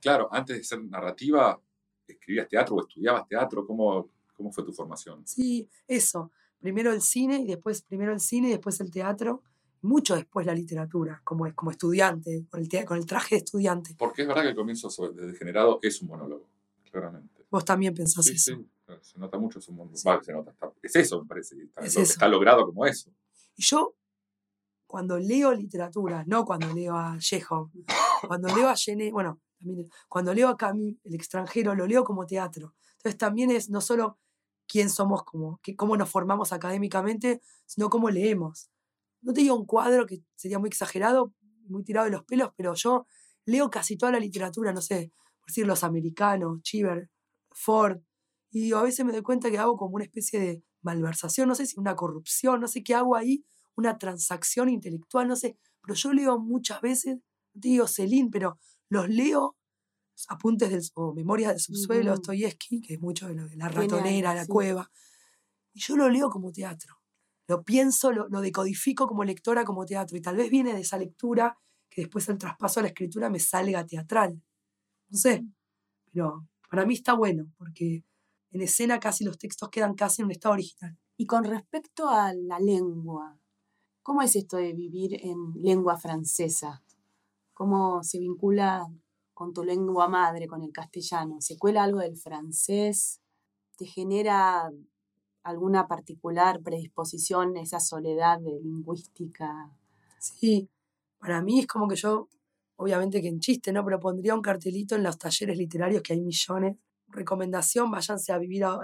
Claro, 0.00 0.28
antes 0.30 0.56
de 0.56 0.62
ser 0.62 0.84
narrativa, 0.84 1.60
escribías 2.06 2.48
teatro 2.48 2.76
o 2.76 2.80
estudiabas 2.82 3.26
teatro. 3.26 3.66
¿Cómo, 3.66 4.08
cómo 4.36 4.52
fue 4.52 4.64
tu 4.64 4.72
formación? 4.72 5.26
Sí, 5.26 5.68
eso 5.88 6.30
primero 6.60 6.92
el 6.92 7.00
cine 7.00 7.40
y 7.40 7.46
después 7.46 7.82
primero 7.82 8.12
el 8.12 8.20
cine 8.20 8.48
y 8.48 8.50
después 8.50 8.80
el 8.80 8.90
teatro, 8.90 9.42
mucho 9.82 10.16
después 10.16 10.46
la 10.46 10.54
literatura, 10.54 11.20
como, 11.24 11.46
como 11.54 11.70
estudiante, 11.70 12.46
con 12.50 12.60
el, 12.60 12.84
con 12.84 12.98
el 12.98 13.06
traje 13.06 13.36
de 13.36 13.38
estudiante. 13.38 13.94
Porque 13.96 14.22
es 14.22 14.28
verdad 14.28 14.42
que 14.42 14.48
el 14.48 14.56
comienzo 14.56 14.88
de 15.12 15.28
Degenerado 15.28 15.78
es 15.82 16.02
un 16.02 16.08
monólogo, 16.08 16.48
claramente. 16.90 17.44
Vos 17.50 17.64
también 17.64 17.94
pensás 17.94 18.26
eso. 18.26 18.56
Sí, 18.56 18.66
se 19.00 19.18
nota 19.18 19.38
mucho, 19.38 19.58
es 19.58 19.68
un 19.68 19.76
monólogo. 19.76 20.54
es 20.82 20.96
eso, 20.96 21.22
me 21.22 21.28
parece, 21.28 21.56
está, 21.62 22.00
está 22.00 22.28
logrado 22.28 22.64
como 22.66 22.86
eso. 22.86 23.10
Y 23.56 23.62
yo, 23.62 23.96
cuando 24.86 25.18
leo 25.18 25.52
literatura, 25.52 26.24
no 26.26 26.44
cuando 26.44 26.72
leo 26.72 26.96
a 26.96 27.16
Chekhov, 27.18 27.70
cuando 28.26 28.54
leo 28.54 28.68
a 28.68 28.76
Gené, 28.76 29.10
bueno, 29.10 29.40
también, 29.58 29.90
cuando 30.08 30.34
leo 30.34 30.48
a 30.48 30.56
Camus, 30.56 30.94
el 31.04 31.14
extranjero, 31.14 31.74
lo 31.74 31.86
leo 31.86 32.04
como 32.04 32.26
teatro. 32.26 32.74
Entonces 32.98 33.18
también 33.18 33.50
es 33.50 33.70
no 33.70 33.80
solo 33.80 34.18
quién 34.66 34.90
somos, 34.90 35.24
como, 35.24 35.58
que, 35.62 35.76
cómo 35.76 35.96
nos 35.96 36.10
formamos 36.10 36.52
académicamente, 36.52 37.40
sino 37.64 37.88
cómo 37.88 38.10
leemos. 38.10 38.70
No 39.22 39.32
te 39.32 39.40
digo 39.40 39.56
un 39.56 39.66
cuadro 39.66 40.06
que 40.06 40.22
sería 40.34 40.58
muy 40.58 40.68
exagerado, 40.68 41.32
muy 41.68 41.82
tirado 41.84 42.04
de 42.06 42.12
los 42.12 42.24
pelos, 42.24 42.52
pero 42.56 42.74
yo 42.74 43.06
leo 43.44 43.70
casi 43.70 43.96
toda 43.96 44.12
la 44.12 44.20
literatura, 44.20 44.72
no 44.72 44.80
sé, 44.80 45.12
por 45.38 45.48
decir 45.48 45.66
los 45.66 45.84
americanos, 45.84 46.62
Chiver, 46.62 47.10
Ford, 47.50 48.00
y 48.56 48.60
digo, 48.60 48.78
a 48.78 48.84
veces 48.84 49.04
me 49.04 49.12
doy 49.12 49.20
cuenta 49.20 49.50
que 49.50 49.58
hago 49.58 49.76
como 49.76 49.96
una 49.96 50.04
especie 50.04 50.40
de 50.40 50.62
malversación, 50.80 51.46
no 51.46 51.54
sé 51.54 51.66
si 51.66 51.78
una 51.78 51.94
corrupción, 51.94 52.58
no 52.58 52.68
sé 52.68 52.82
qué 52.82 52.94
hago 52.94 53.14
ahí, 53.14 53.44
una 53.74 53.98
transacción 53.98 54.70
intelectual, 54.70 55.28
no 55.28 55.36
sé, 55.36 55.58
pero 55.82 55.92
yo 55.92 56.14
leo 56.14 56.38
muchas 56.38 56.80
veces, 56.80 57.18
digo 57.52 57.86
Celine, 57.86 58.30
pero 58.32 58.58
los 58.88 59.10
leo 59.10 59.58
apuntes 60.28 60.70
del, 60.70 60.82
o 60.94 61.12
memorias 61.12 61.50
del 61.50 61.60
subsuelo, 61.60 62.14
uh 62.14 62.22
que 62.22 62.94
es 62.94 62.98
mucho 62.98 63.28
de, 63.28 63.34
la 63.56 63.68
ratonera, 63.68 64.34
la 64.34 64.46
cueva. 64.46 64.90
Y 65.74 65.80
yo 65.80 65.98
lo 65.98 66.08
leo 66.08 66.30
como 66.30 66.50
teatro. 66.50 66.96
Lo 67.48 67.62
pienso, 67.62 68.10
lo, 68.10 68.40
decodifico 68.40 69.06
como 69.06 69.22
lectora, 69.22 69.66
como 69.66 69.84
teatro. 69.84 70.16
Y 70.16 70.22
tal 70.22 70.36
vez 70.36 70.48
viene 70.48 70.72
de 70.72 70.80
esa 70.80 70.96
lectura 70.96 71.58
que 71.90 72.00
después 72.00 72.26
el 72.30 72.38
traspaso 72.38 72.80
a 72.80 72.84
la 72.84 72.88
escritura 72.88 73.28
me 73.28 73.38
salga 73.38 73.84
teatral. 73.84 74.42
No 75.10 75.18
sé. 75.18 75.44
Pero 76.10 76.48
para 76.70 76.86
mí 76.86 76.94
está 76.94 77.12
bueno, 77.12 77.52
porque 77.58 78.02
en 78.50 78.62
escena 78.62 79.00
casi 79.00 79.24
los 79.24 79.38
textos 79.38 79.68
quedan 79.70 79.94
casi 79.94 80.22
en 80.22 80.26
un 80.26 80.32
estado 80.32 80.54
original. 80.54 80.96
Y 81.16 81.26
con 81.26 81.44
respecto 81.44 82.08
a 82.08 82.32
la 82.34 82.58
lengua, 82.58 83.38
¿cómo 84.02 84.22
es 84.22 84.36
esto 84.36 84.56
de 84.56 84.72
vivir 84.72 85.18
en 85.24 85.54
lengua 85.62 85.96
francesa? 85.98 86.82
¿Cómo 87.54 88.02
se 88.02 88.18
vincula 88.18 88.86
con 89.32 89.52
tu 89.52 89.64
lengua 89.64 90.08
madre, 90.08 90.46
con 90.46 90.62
el 90.62 90.72
castellano? 90.72 91.40
¿Se 91.40 91.58
cuela 91.58 91.84
algo 91.84 92.00
del 92.00 92.16
francés? 92.16 93.20
¿Te 93.76 93.86
genera 93.86 94.70
alguna 95.42 95.86
particular 95.86 96.60
predisposición 96.62 97.56
esa 97.56 97.80
soledad 97.80 98.40
de 98.40 98.60
lingüística? 98.60 99.70
Sí, 100.18 100.68
para 101.18 101.40
mí 101.40 101.60
es 101.60 101.66
como 101.66 101.86
que 101.88 101.96
yo, 101.96 102.28
obviamente 102.76 103.22
que 103.22 103.28
en 103.28 103.40
chiste, 103.40 103.72
¿no? 103.72 103.84
Pero 103.84 104.00
pondría 104.00 104.34
un 104.34 104.42
cartelito 104.42 104.96
en 104.96 105.02
los 105.02 105.18
talleres 105.18 105.56
literarios 105.56 106.02
que 106.02 106.14
hay 106.14 106.20
millones. 106.20 106.76
Recomendación, 107.16 107.90
váyanse 107.90 108.32
a 108.32 108.38
vivir 108.38 108.64
a, 108.64 108.78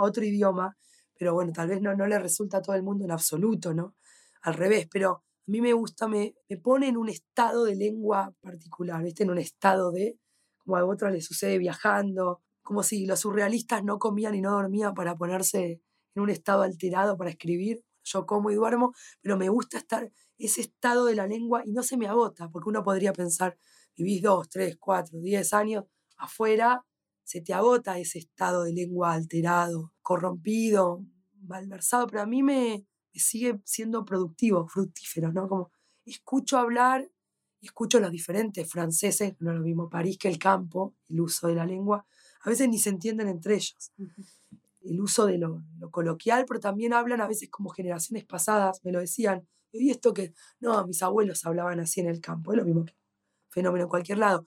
otro 0.00 0.22
idioma, 0.24 0.76
pero 1.18 1.34
bueno, 1.34 1.52
tal 1.52 1.68
vez 1.68 1.80
no, 1.80 1.94
no 1.96 2.06
le 2.06 2.18
resulta 2.18 2.58
a 2.58 2.62
todo 2.62 2.76
el 2.76 2.82
mundo 2.82 3.04
en 3.04 3.10
absoluto, 3.10 3.72
¿no? 3.72 3.96
Al 4.42 4.54
revés, 4.54 4.86
pero 4.90 5.10
a 5.10 5.50
mí 5.50 5.60
me 5.60 5.72
gusta, 5.72 6.06
me, 6.06 6.34
me 6.48 6.58
pone 6.58 6.88
en 6.88 6.96
un 6.96 7.08
estado 7.08 7.64
de 7.64 7.74
lengua 7.74 8.34
particular, 8.40 9.02
¿viste? 9.02 9.22
En 9.22 9.30
un 9.30 9.38
estado 9.38 9.90
de, 9.90 10.18
como 10.58 10.76
a 10.76 10.84
otros 10.84 11.10
les 11.10 11.24
sucede 11.24 11.56
viajando, 11.56 12.42
como 12.62 12.82
si 12.82 13.06
los 13.06 13.20
surrealistas 13.20 13.82
no 13.82 13.98
comían 13.98 14.34
y 14.34 14.42
no 14.42 14.52
dormían 14.52 14.92
para 14.92 15.16
ponerse 15.16 15.80
en 16.14 16.22
un 16.22 16.28
estado 16.28 16.60
alterado 16.60 17.16
para 17.16 17.30
escribir. 17.30 17.82
Yo 18.04 18.26
como 18.26 18.50
y 18.50 18.54
duermo, 18.54 18.92
pero 19.22 19.38
me 19.38 19.48
gusta 19.48 19.78
estar 19.78 20.10
ese 20.36 20.60
estado 20.60 21.06
de 21.06 21.14
la 21.14 21.26
lengua 21.26 21.62
y 21.64 21.72
no 21.72 21.82
se 21.82 21.96
me 21.96 22.06
agota, 22.06 22.50
porque 22.50 22.68
uno 22.68 22.82
podría 22.82 23.14
pensar, 23.14 23.58
vivís 23.96 24.22
dos, 24.22 24.48
tres, 24.50 24.76
cuatro, 24.78 25.18
diez 25.18 25.54
años 25.54 25.84
afuera, 26.18 26.84
se 27.28 27.42
te 27.42 27.52
agota 27.52 27.98
ese 27.98 28.18
estado 28.18 28.64
de 28.64 28.72
lengua 28.72 29.12
alterado, 29.12 29.92
corrompido, 30.00 31.04
malversado, 31.42 32.06
pero 32.06 32.22
a 32.22 32.26
mí 32.26 32.42
me, 32.42 32.86
me 33.12 33.20
sigue 33.20 33.60
siendo 33.64 34.02
productivo, 34.06 34.66
fructífero, 34.66 35.30
¿no? 35.30 35.46
Como 35.46 35.70
escucho 36.06 36.56
hablar 36.56 37.06
escucho 37.60 38.00
los 38.00 38.10
diferentes 38.10 38.66
franceses, 38.70 39.34
no 39.40 39.50
es 39.50 39.58
lo 39.58 39.62
mismo 39.62 39.90
París 39.90 40.16
que 40.16 40.28
el 40.28 40.38
campo, 40.38 40.94
el 41.08 41.20
uso 41.20 41.48
de 41.48 41.54
la 41.54 41.66
lengua, 41.66 42.06
a 42.40 42.48
veces 42.48 42.66
ni 42.68 42.78
se 42.78 42.88
entienden 42.88 43.28
entre 43.28 43.56
ellos. 43.56 43.92
El 44.80 45.00
uso 45.02 45.26
de 45.26 45.36
lo, 45.36 45.62
coloquial, 45.90 46.46
pero 46.46 46.60
también 46.60 46.94
hablan 46.94 47.20
a 47.20 47.28
veces 47.28 47.50
como 47.50 47.68
generaciones 47.68 48.24
pasadas, 48.24 48.82
me 48.84 48.92
lo 48.92 49.00
decían, 49.00 49.46
y 49.70 49.90
esto 49.90 50.14
que, 50.14 50.32
no, 50.60 50.86
mis 50.86 51.02
abuelos 51.02 51.44
hablaban 51.44 51.78
así 51.80 52.00
en 52.00 52.08
el 52.08 52.22
campo, 52.22 52.52
es 52.52 52.58
lo 52.58 52.64
mismo 52.64 52.86
que 52.86 52.94
fenómeno 53.50 53.84
en 53.84 53.90
cualquier 53.90 54.18
lado. 54.18 54.46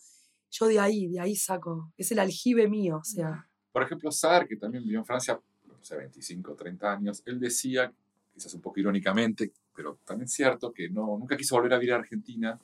Yo 0.51 0.67
de 0.67 0.79
ahí, 0.79 1.08
de 1.08 1.20
ahí 1.20 1.36
saco, 1.36 1.91
es 1.98 2.12
el 2.12 2.20
aljibe 2.20 2.67
mío, 2.67 2.98
o 2.98 3.03
sea. 3.03 3.48
Por 3.72 3.84
ejemplo, 3.84 4.12
Sar, 4.12 4.48
que 4.48 4.58
también 4.58 4.84
vivió 4.84 5.00
en 5.00 5.05
Francia, 5.05 5.39
no 5.65 5.84
sé, 5.84 5.96
25 5.96 6.51
o 6.51 6.55
30 6.55 6.91
años, 6.91 7.24
él 7.25 7.39
decía, 7.39 7.91
quizás 8.34 8.53
un 8.53 8.62
poco 8.62 8.79
irónicamente, 8.79 9.51
pero 9.74 9.98
también 10.05 10.27
cierto, 10.27 10.72
que 10.74 10.89
no, 10.89 11.17
nunca 11.17 11.38
quiso 11.38 11.55
volver 11.55 11.74
a 11.74 11.77
vivir 11.77 11.93
a 11.93 11.98
Argentina 11.98 12.60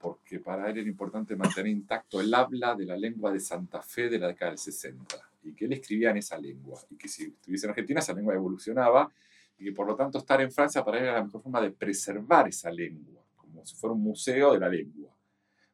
porque 0.00 0.40
para 0.40 0.70
él 0.70 0.78
era 0.78 0.88
importante 0.88 1.36
mantener 1.36 1.70
intacto 1.70 2.20
el 2.20 2.32
habla 2.32 2.74
de 2.74 2.86
la 2.86 2.96
lengua 2.96 3.30
de 3.32 3.38
Santa 3.38 3.82
Fe 3.82 4.08
de 4.08 4.18
la 4.18 4.28
década 4.28 4.52
del 4.52 4.58
60 4.58 5.16
y 5.42 5.52
que 5.52 5.66
él 5.66 5.74
escribía 5.74 6.10
en 6.10 6.16
esa 6.16 6.38
lengua 6.38 6.80
y 6.88 6.96
que 6.96 7.06
si 7.06 7.24
estuviese 7.24 7.66
en 7.66 7.70
Argentina 7.70 8.00
esa 8.00 8.14
lengua 8.14 8.34
evolucionaba 8.34 9.12
y 9.58 9.64
que 9.64 9.72
por 9.72 9.86
lo 9.86 9.94
tanto 9.94 10.18
estar 10.18 10.40
en 10.40 10.50
Francia 10.50 10.82
para 10.82 10.98
él 10.98 11.04
era 11.04 11.14
la 11.14 11.24
mejor 11.24 11.42
forma 11.42 11.60
de 11.60 11.70
preservar 11.70 12.48
esa 12.48 12.70
lengua, 12.70 13.22
como 13.36 13.64
si 13.64 13.76
fuera 13.76 13.92
un 13.92 14.02
museo 14.02 14.54
de 14.54 14.60
la 14.60 14.70
lengua. 14.70 15.09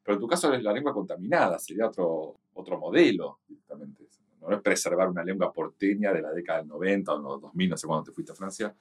Pero 0.06 0.14
en 0.14 0.20
tu 0.20 0.28
caso 0.28 0.54
es 0.54 0.62
la 0.62 0.72
lengua 0.72 0.94
contaminada, 0.94 1.58
sería 1.58 1.88
otro, 1.88 2.38
otro 2.54 2.78
modelo 2.78 3.40
directamente. 3.48 4.06
No 4.40 4.54
es 4.54 4.62
preservar 4.62 5.08
una 5.08 5.24
lengua 5.24 5.52
porteña 5.52 6.12
de 6.12 6.22
la 6.22 6.30
década 6.30 6.60
del 6.60 6.68
90 6.68 7.12
o 7.12 7.38
2000, 7.40 7.70
no 7.70 7.76
sé 7.76 7.86
cuándo 7.88 8.04
te 8.04 8.12
fuiste 8.12 8.30
a 8.30 8.36
Francia, 8.36 8.72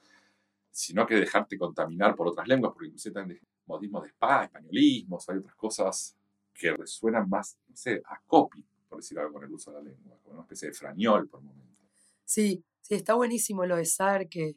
sino 0.70 1.04
que 1.04 1.16
dejarte 1.16 1.58
contaminar 1.58 2.14
por 2.14 2.28
otras 2.28 2.46
lenguas, 2.46 2.72
porque 2.72 2.86
incluso 2.86 3.10
también 3.10 3.40
modismos 3.66 4.04
de 4.04 4.10
spa, 4.10 4.44
españolismos, 4.44 5.28
hay 5.28 5.38
otras 5.38 5.56
cosas 5.56 6.16
que 6.54 6.72
resuenan 6.72 7.28
más, 7.28 7.58
no 7.66 7.76
sé, 7.76 8.00
a 8.06 8.20
copy, 8.24 8.64
por 8.88 8.98
decir 8.98 9.18
algo 9.18 9.32
con 9.32 9.42
el 9.42 9.50
uso 9.50 9.72
de 9.72 9.78
la 9.78 9.82
lengua, 9.82 10.16
como 10.22 10.34
una 10.34 10.42
especie 10.42 10.68
de 10.68 10.74
frañol 10.74 11.28
por 11.28 11.42
momento. 11.42 11.82
Sí, 12.24 12.62
sí, 12.82 12.94
está 12.94 13.14
buenísimo 13.14 13.66
lo 13.66 13.74
de 13.74 13.84
SAR, 13.84 14.28
que 14.28 14.54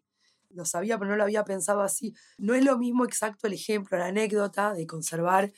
lo 0.52 0.66
sabía, 0.66 1.00
pero 1.00 1.10
no 1.10 1.18
lo 1.18 1.24
había 1.24 1.44
pensado 1.44 1.82
así. 1.82 2.14
No 2.38 2.54
es 2.54 2.64
lo 2.64 2.78
mismo 2.78 3.06
exacto 3.06 3.48
el 3.48 3.54
ejemplo, 3.54 3.98
la 3.98 4.08
anécdota 4.08 4.74
de 4.76 4.86
conservar 4.86 5.52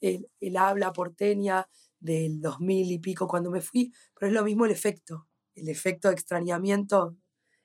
el, 0.00 0.28
el 0.40 0.56
habla 0.56 0.92
porteña 0.92 1.68
del 2.00 2.40
2000 2.40 2.92
y 2.92 2.98
pico 2.98 3.26
cuando 3.26 3.50
me 3.50 3.60
fui, 3.60 3.92
pero 4.14 4.28
es 4.28 4.32
lo 4.32 4.44
mismo 4.44 4.64
el 4.64 4.72
efecto. 4.72 5.28
El 5.54 5.68
efecto 5.68 6.08
de 6.08 6.14
extrañamiento 6.14 7.16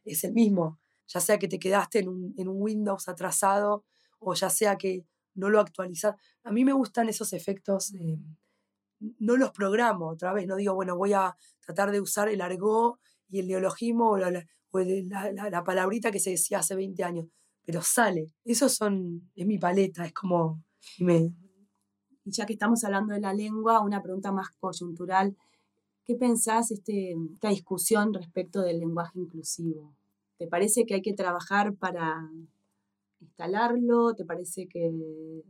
es 0.03 0.23
el 0.23 0.33
mismo 0.33 0.79
ya 1.07 1.19
sea 1.19 1.37
que 1.37 1.47
te 1.47 1.59
quedaste 1.59 1.99
en 1.99 2.09
un, 2.09 2.33
en 2.37 2.47
un 2.47 2.61
Windows 2.61 3.07
atrasado 3.07 3.85
o 4.19 4.33
ya 4.33 4.49
sea 4.49 4.77
que 4.77 5.05
no 5.35 5.49
lo 5.49 5.59
actualizas. 5.59 6.15
A 6.43 6.51
mí 6.51 6.65
me 6.65 6.73
gustan 6.73 7.09
esos 7.09 7.33
efectos, 7.33 7.93
eh, 7.95 8.17
no 9.19 9.37
los 9.37 9.51
programo 9.51 10.09
otra 10.09 10.33
vez, 10.33 10.47
no 10.47 10.55
digo, 10.55 10.73
bueno, 10.73 10.95
voy 10.95 11.13
a 11.13 11.35
tratar 11.59 11.91
de 11.91 11.99
usar 11.99 12.29
el 12.29 12.41
argot 12.41 12.99
y 13.29 13.39
el 13.39 13.47
neologismo 13.47 14.11
o, 14.11 14.17
la, 14.17 14.31
la, 14.31 15.63
palabrita 15.63 16.11
que 16.11 16.19
se 16.19 16.31
decía 16.31 16.59
hace 16.59 16.75
20 16.75 17.03
años, 17.03 17.27
pero 17.65 17.81
sale. 17.81 18.33
Esos 18.45 18.73
son, 18.73 19.31
es 19.35 19.45
mi 19.45 19.57
paleta, 19.57 20.05
es 20.05 20.13
como... 20.13 20.63
Me... 20.99 21.31
Y 22.25 22.31
ya 22.31 22.45
que 22.45 22.53
estamos 22.53 22.83
hablando 22.83 23.13
de 23.13 23.19
la 23.19 23.33
lengua, 23.33 23.81
una 23.81 24.01
pregunta 24.01 24.31
más 24.31 24.49
coyuntural. 24.59 25.35
¿Qué 26.05 26.15
pensás 26.15 26.71
este, 26.71 27.15
esta 27.33 27.49
discusión 27.49 28.13
respecto 28.13 28.61
del 28.61 28.79
lenguaje 28.79 29.19
inclusivo? 29.19 29.93
¿Te 30.37 30.47
parece 30.47 30.85
que 30.85 30.95
hay 30.95 31.01
que 31.01 31.13
trabajar 31.13 31.73
para 31.75 32.29
instalarlo? 33.21 34.13
¿Te 34.13 34.25
parece 34.25 34.67
que, 34.67 35.43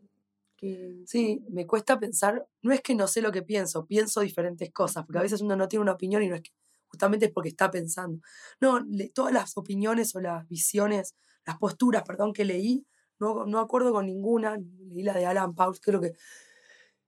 Sí, 1.05 1.43
me 1.49 1.67
cuesta 1.67 1.99
pensar, 1.99 2.47
no 2.61 2.71
es 2.71 2.79
que 2.79 2.95
no 2.95 3.07
sé 3.07 3.21
lo 3.21 3.33
que 3.33 3.41
pienso, 3.41 3.85
pienso 3.85 4.21
diferentes 4.21 4.71
cosas, 4.71 5.05
porque 5.05 5.19
a 5.19 5.21
veces 5.21 5.41
uno 5.41 5.57
no 5.57 5.67
tiene 5.67 5.81
una 5.81 5.91
opinión 5.91 6.23
y 6.23 6.29
no 6.29 6.35
es 6.35 6.41
que 6.41 6.51
justamente 6.87 7.25
es 7.25 7.31
porque 7.33 7.49
está 7.49 7.69
pensando. 7.69 8.21
No, 8.61 8.79
todas 9.13 9.33
las 9.33 9.57
opiniones 9.57 10.15
o 10.15 10.21
las 10.21 10.47
visiones, 10.47 11.15
las 11.45 11.57
posturas, 11.57 12.03
perdón, 12.03 12.31
que 12.31 12.45
leí, 12.45 12.85
no, 13.19 13.45
no 13.45 13.59
acuerdo 13.59 13.91
con 13.91 14.05
ninguna, 14.05 14.57
leí 14.57 15.03
la 15.03 15.13
de 15.13 15.25
Alan 15.25 15.53
Pauls, 15.53 15.81
creo 15.81 15.99
que 15.99 16.13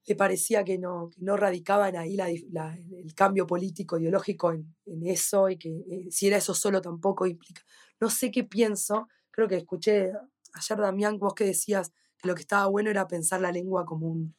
le 0.08 0.16
parecía 0.16 0.64
que 0.64 0.78
no, 0.78 1.10
que 1.10 1.22
no 1.22 1.36
radicaban 1.36 1.96
ahí 1.96 2.18
el 2.20 3.16
cambio 3.16 3.48
político, 3.48 3.98
ideológico 3.98 4.52
en, 4.52 4.76
eso 5.06 5.50
y 5.50 5.58
que 5.58 5.70
eh, 5.70 6.08
si 6.12 6.28
era 6.28 6.38
eso 6.38 6.54
solo 6.54 6.82
tampoco 6.82 7.26
implica. 7.26 7.64
No 8.00 8.10
sé 8.10 8.30
qué 8.30 8.44
pienso, 8.44 9.08
creo 9.32 9.48
que 9.48 9.56
escuché 9.56 10.12
ayer 10.54 10.78
Damián, 10.78 11.18
vos 11.18 11.34
que 11.34 11.46
decías 11.46 11.92
que 12.18 12.28
lo 12.28 12.36
que 12.36 12.42
estaba 12.42 12.68
bueno 12.68 12.90
era 12.90 13.08
pensar 13.08 13.42
la 13.42 13.52
lengua 13.52 13.86
como 13.86 14.08
un 14.08 14.36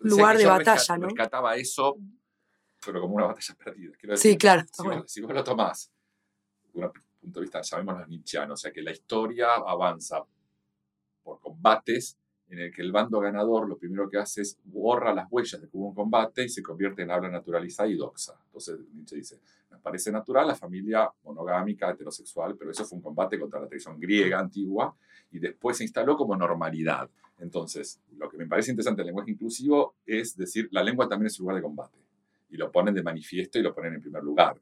lugar 0.00 0.38
de 0.38 0.46
batalla, 0.46 0.98
¿no? 0.98 1.06
rescataba 1.06 1.56
eso, 1.56 1.96
pero 2.84 3.00
como 3.00 3.16
una 3.16 3.26
batalla 3.26 3.54
perdida. 3.64 4.16
sí, 4.16 4.36
claro. 4.36 4.64
Si, 5.06 5.20
vos, 5.20 5.32
lo 5.32 5.42
tomás, 5.42 5.90
desde 6.72 6.86
un 6.86 6.92
punto 7.20 7.40
de 7.40 7.44
vista, 7.44 7.62
llamémoslo 7.62 8.06
nietzscheano, 8.06 8.54
o 8.54 8.56
sea 8.56 8.70
que 8.70 8.82
la 8.82 8.92
historia 8.92 9.54
avanza 9.54 10.24
por 11.22 11.40
combates 11.40 12.19
en 12.50 12.58
el 12.58 12.74
que 12.74 12.82
el 12.82 12.90
bando 12.90 13.20
ganador 13.20 13.68
lo 13.68 13.78
primero 13.78 14.10
que 14.10 14.18
hace 14.18 14.42
es 14.42 14.58
borra 14.64 15.14
las 15.14 15.28
huellas 15.30 15.60
de 15.60 15.68
que 15.68 15.76
hubo 15.76 15.88
un 15.88 15.94
combate 15.94 16.44
y 16.44 16.48
se 16.48 16.62
convierte 16.62 17.02
en 17.02 17.10
habla 17.12 17.30
naturalizada 17.30 17.88
y 17.88 17.94
doxa. 17.94 18.34
Entonces 18.46 18.80
Nietzsche 18.92 19.16
dice, 19.16 19.40
nos 19.70 19.80
parece 19.80 20.10
natural 20.10 20.48
la 20.48 20.56
familia 20.56 21.08
monogámica, 21.22 21.90
heterosexual, 21.90 22.56
pero 22.56 22.72
eso 22.72 22.84
fue 22.84 22.96
un 22.96 23.02
combate 23.02 23.38
contra 23.38 23.60
la 23.60 23.68
tradición 23.68 24.00
griega 24.00 24.40
antigua 24.40 24.94
y 25.30 25.38
después 25.38 25.76
se 25.76 25.84
instaló 25.84 26.16
como 26.16 26.36
normalidad. 26.36 27.08
Entonces, 27.38 28.00
lo 28.16 28.28
que 28.28 28.36
me 28.36 28.46
parece 28.46 28.72
interesante 28.72 29.00
del 29.00 29.06
lenguaje 29.06 29.30
inclusivo 29.30 29.94
es 30.04 30.36
decir, 30.36 30.68
la 30.72 30.82
lengua 30.82 31.08
también 31.08 31.28
es 31.28 31.38
un 31.38 31.44
lugar 31.44 31.56
de 31.56 31.62
combate. 31.62 31.98
Y 32.50 32.56
lo 32.56 32.72
ponen 32.72 32.94
de 32.94 33.02
manifiesto 33.02 33.60
y 33.60 33.62
lo 33.62 33.72
ponen 33.72 33.94
en 33.94 34.00
primer 34.00 34.24
lugar. 34.24 34.60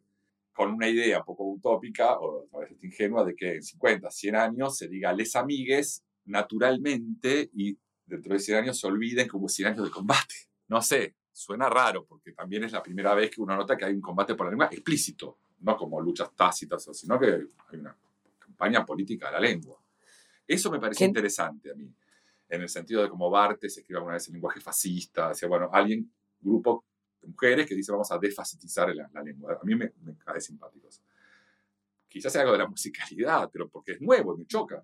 Con 0.53 0.73
una 0.73 0.89
idea 0.89 1.21
un 1.21 1.25
poco 1.25 1.45
utópica 1.45 2.19
o 2.19 2.47
a 2.55 2.59
veces 2.59 2.77
ingenua 2.85 3.25
de 3.25 3.35
que 3.35 3.55
en 3.57 3.63
50, 3.63 4.11
100 4.11 4.37
años 4.37 4.77
se 4.77 4.89
diga 4.89 5.13
les 5.15 5.35
amigues 5.37 6.05
naturalmente 6.29 7.51
y 7.55 7.77
dentro 8.07 8.33
de 8.33 8.41
100 8.41 8.59
años 8.59 8.79
se 8.79 8.87
olviden 8.87 9.29
como 9.29 9.49
100 9.49 9.69
años 9.69 9.85
de 9.85 9.91
combate. 9.91 10.35
No 10.69 10.81
sé, 10.83 11.17
suena 11.33 11.69
raro 11.69 12.05
porque 12.05 12.33
también 12.33 12.65
es 12.65 12.73
la 12.73 12.83
primera 12.83 13.15
vez 13.15 13.31
que 13.31 13.41
uno 13.41 13.57
nota 13.57 13.77
que 13.77 13.85
hay 13.85 13.95
un 13.95 14.01
combate 14.01 14.35
por 14.35 14.47
la 14.47 14.51
lengua 14.51 14.69
explícito, 14.71 15.39
no 15.61 15.77
como 15.77 16.01
luchas 16.01 16.35
tácitas, 16.35 16.89
sino 16.93 17.19
que 17.19 17.27
hay 17.69 17.79
una 17.79 17.97
campaña 18.39 18.85
política 18.85 19.27
de 19.27 19.33
la 19.33 19.41
lengua. 19.41 19.81
Eso 20.47 20.71
me 20.71 20.81
parece 20.81 21.05
interesante 21.05 21.71
a 21.71 21.75
mí, 21.75 21.93
en 22.49 22.63
el 22.63 22.69
sentido 22.69 23.03
de 23.03 23.09
como 23.09 23.31
Bartes 23.31 23.77
escribe 23.77 23.99
alguna 23.99 24.15
vez 24.15 24.27
el 24.29 24.35
lenguaje 24.35 24.61
fascista, 24.61 25.29
decía, 25.29 25.49
bueno, 25.49 25.69
alguien, 25.73 26.11
grupo 26.41 26.85
de 27.21 27.29
mujeres 27.29 27.67
que 27.67 27.75
dice 27.75 27.93
vamos 27.93 28.11
a 28.11 28.19
desfacetizar 28.19 28.95
la, 28.95 29.11
la 29.13 29.23
lengua. 29.23 29.59
A 29.61 29.65
mí 29.65 29.75
me, 29.75 29.93
me 30.03 30.17
cae 30.17 30.41
simpático 30.41 30.89
eso. 30.89 31.03
Quizás 32.09 32.33
sea 32.33 32.43
algo 32.43 32.53
de 32.53 32.59
la 32.61 32.69
musicalidad, 32.69 33.51
pero 33.53 33.69
porque 33.69 33.93
es 33.93 34.01
nuevo 34.01 34.35
y 34.35 34.39
me 34.39 34.47
choca. 34.47 34.83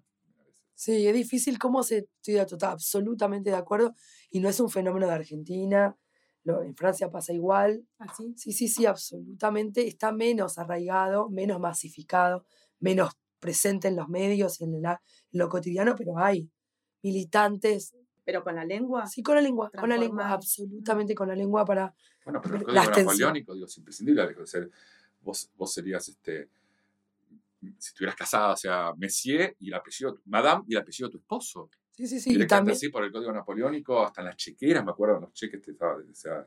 Sí, 0.85 1.09
es 1.09 1.14
difícil 1.14 1.59
cómo 1.59 1.83
se... 1.83 2.11
Estoy 2.21 2.37
absolutamente 2.37 3.49
de 3.49 3.57
acuerdo. 3.57 3.95
Y 4.31 4.41
no 4.41 4.50
es 4.50 4.61
un 4.61 4.69
fenómeno 4.69 5.07
de 5.07 5.14
Argentina. 5.14 5.97
en 6.45 6.76
Francia 6.76 7.11
pasa 7.11 7.33
igual. 7.33 7.87
¿Ah, 7.99 8.12
sí? 8.14 8.35
Sí, 8.37 8.69
sí, 8.69 8.85
absolutamente. 8.85 9.88
Está 9.88 10.12
menos 10.12 10.59
arraigado, 10.59 11.31
menos 11.31 11.59
masificado, 11.59 12.45
menos 12.81 13.14
presente 13.41 13.88
en 13.88 13.97
los 13.97 14.11
medios 14.11 14.61
y 14.61 14.64
en, 14.64 14.83
lo 15.33 15.49
cotidiano, 15.49 15.95
pero 15.97 16.19
hay 16.19 16.50
militantes. 17.03 17.97
¿Pero 18.23 18.45
con 18.45 18.55
la 18.55 18.67
lengua? 18.67 19.07
Sí, 19.07 19.23
con 19.23 19.37
la 19.37 19.41
lengua, 19.41 19.71
con 19.71 19.88
la 19.88 19.97
lengua, 19.97 20.33
absolutamente 20.33 21.14
con 21.14 21.29
la 21.29 21.35
lengua 21.35 21.64
para... 21.64 21.95
Bueno, 22.26 22.43
pero 22.43 22.57
el 22.57 22.64
código 22.64 22.83
napoleónico, 22.83 23.55
digo, 23.55 23.64
es 23.64 23.79
imprescindible. 23.79 24.37
Vos, 25.23 25.50
vos 25.57 25.73
serías 25.73 26.07
este 26.11 26.50
si 27.78 27.88
estuvieras 27.88 28.16
casada, 28.16 28.52
o 28.52 28.56
sea, 28.56 28.92
Messier 28.97 29.56
y 29.59 29.68
el 29.68 29.75
apellido, 29.75 30.21
Madame 30.26 30.64
y 30.68 30.75
el 30.75 30.80
apellido 30.80 31.09
de 31.09 31.12
tu 31.12 31.18
esposo. 31.18 31.71
Sí, 31.92 32.09
sí, 32.09 32.21
sí. 32.21 32.35
Y 32.35 32.47
también 32.47 32.75
así 32.75 32.88
por 32.88 33.04
el 33.04 33.12
código 33.12 33.33
napoleónico, 33.33 34.04
hasta 34.04 34.21
en 34.21 34.26
las 34.26 34.37
chequeras, 34.37 34.85
me 34.85 34.90
acuerdo, 34.90 35.16
en 35.16 35.23
los 35.23 35.33
cheques, 35.33 35.62
o 35.68 36.14
sea, 36.14 36.44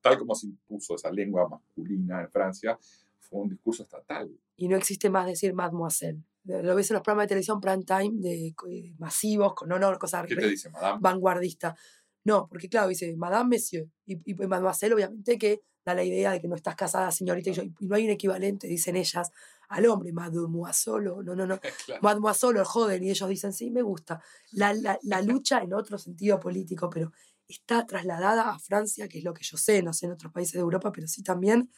tal 0.00 0.18
como 0.18 0.34
se 0.34 0.46
impuso 0.46 0.94
esa 0.94 1.10
lengua 1.10 1.48
masculina 1.48 2.20
en 2.20 2.30
Francia, 2.30 2.78
fue 3.18 3.40
un 3.40 3.48
discurso 3.48 3.82
estatal. 3.82 4.30
Y 4.56 4.68
no 4.68 4.76
existe 4.76 5.10
más 5.10 5.26
decir 5.26 5.52
mademoiselle. 5.52 6.22
Lo 6.44 6.76
ves 6.76 6.90
en 6.90 6.94
los 6.94 7.02
programas 7.02 7.24
de 7.24 7.28
televisión 7.30 7.60
prime 7.60 7.82
time, 7.84 8.12
de, 8.20 8.54
eh, 8.68 8.94
masivos, 8.98 9.54
con 9.54 9.72
honor, 9.72 9.98
cosas 9.98 10.26
¿Qué 10.26 10.36
te 10.36 10.48
dice, 10.48 10.70
madame? 10.70 10.98
vanguardista. 11.00 11.76
No, 12.22 12.46
porque 12.48 12.68
claro, 12.68 12.88
dice 12.88 13.16
Madame 13.16 13.56
Monsieur. 13.56 13.88
Y, 14.06 14.18
y, 14.30 14.34
Mademoiselle, 14.34 14.94
obviamente, 14.94 15.38
que 15.38 15.62
da 15.84 15.94
la 15.94 16.04
idea 16.04 16.32
de 16.32 16.40
que 16.40 16.48
no 16.48 16.54
estás 16.54 16.76
casada, 16.76 17.10
señorita, 17.10 17.50
y, 17.50 17.74
y 17.80 17.86
no 17.86 17.96
hay 17.96 18.04
un 18.04 18.10
equivalente, 18.10 18.68
dicen 18.68 18.96
ellas, 18.96 19.30
al 19.68 19.86
hombre, 19.86 20.12
mademoiselle, 20.12 21.04
no, 21.24 21.34
no, 21.34 21.46
no, 21.46 21.58
claro. 21.86 22.02
mademoiselle, 22.02 22.58
el 22.58 22.64
joven, 22.64 23.02
y 23.04 23.10
ellos 23.10 23.28
dicen, 23.28 23.52
sí, 23.52 23.70
me 23.70 23.82
gusta. 23.82 24.20
La, 24.52 24.72
la, 24.74 24.98
la, 25.02 25.22
lucha 25.22 25.60
en 25.62 25.74
otro 25.74 25.98
sentido 25.98 26.38
político, 26.40 26.88
pero 26.90 27.12
está 27.48 27.86
trasladada 27.86 28.50
a 28.50 28.58
Francia, 28.58 29.08
que 29.08 29.18
es 29.18 29.24
lo 29.24 29.32
que 29.34 29.44
yo 29.44 29.56
sé, 29.56 29.82
no 29.82 29.92
sé 29.92 30.06
en 30.06 30.12
otros 30.12 30.32
países 30.32 30.54
de 30.54 30.60
Europa, 30.60 30.90
pero 30.92 31.06
sí 31.06 31.22
también 31.22 31.70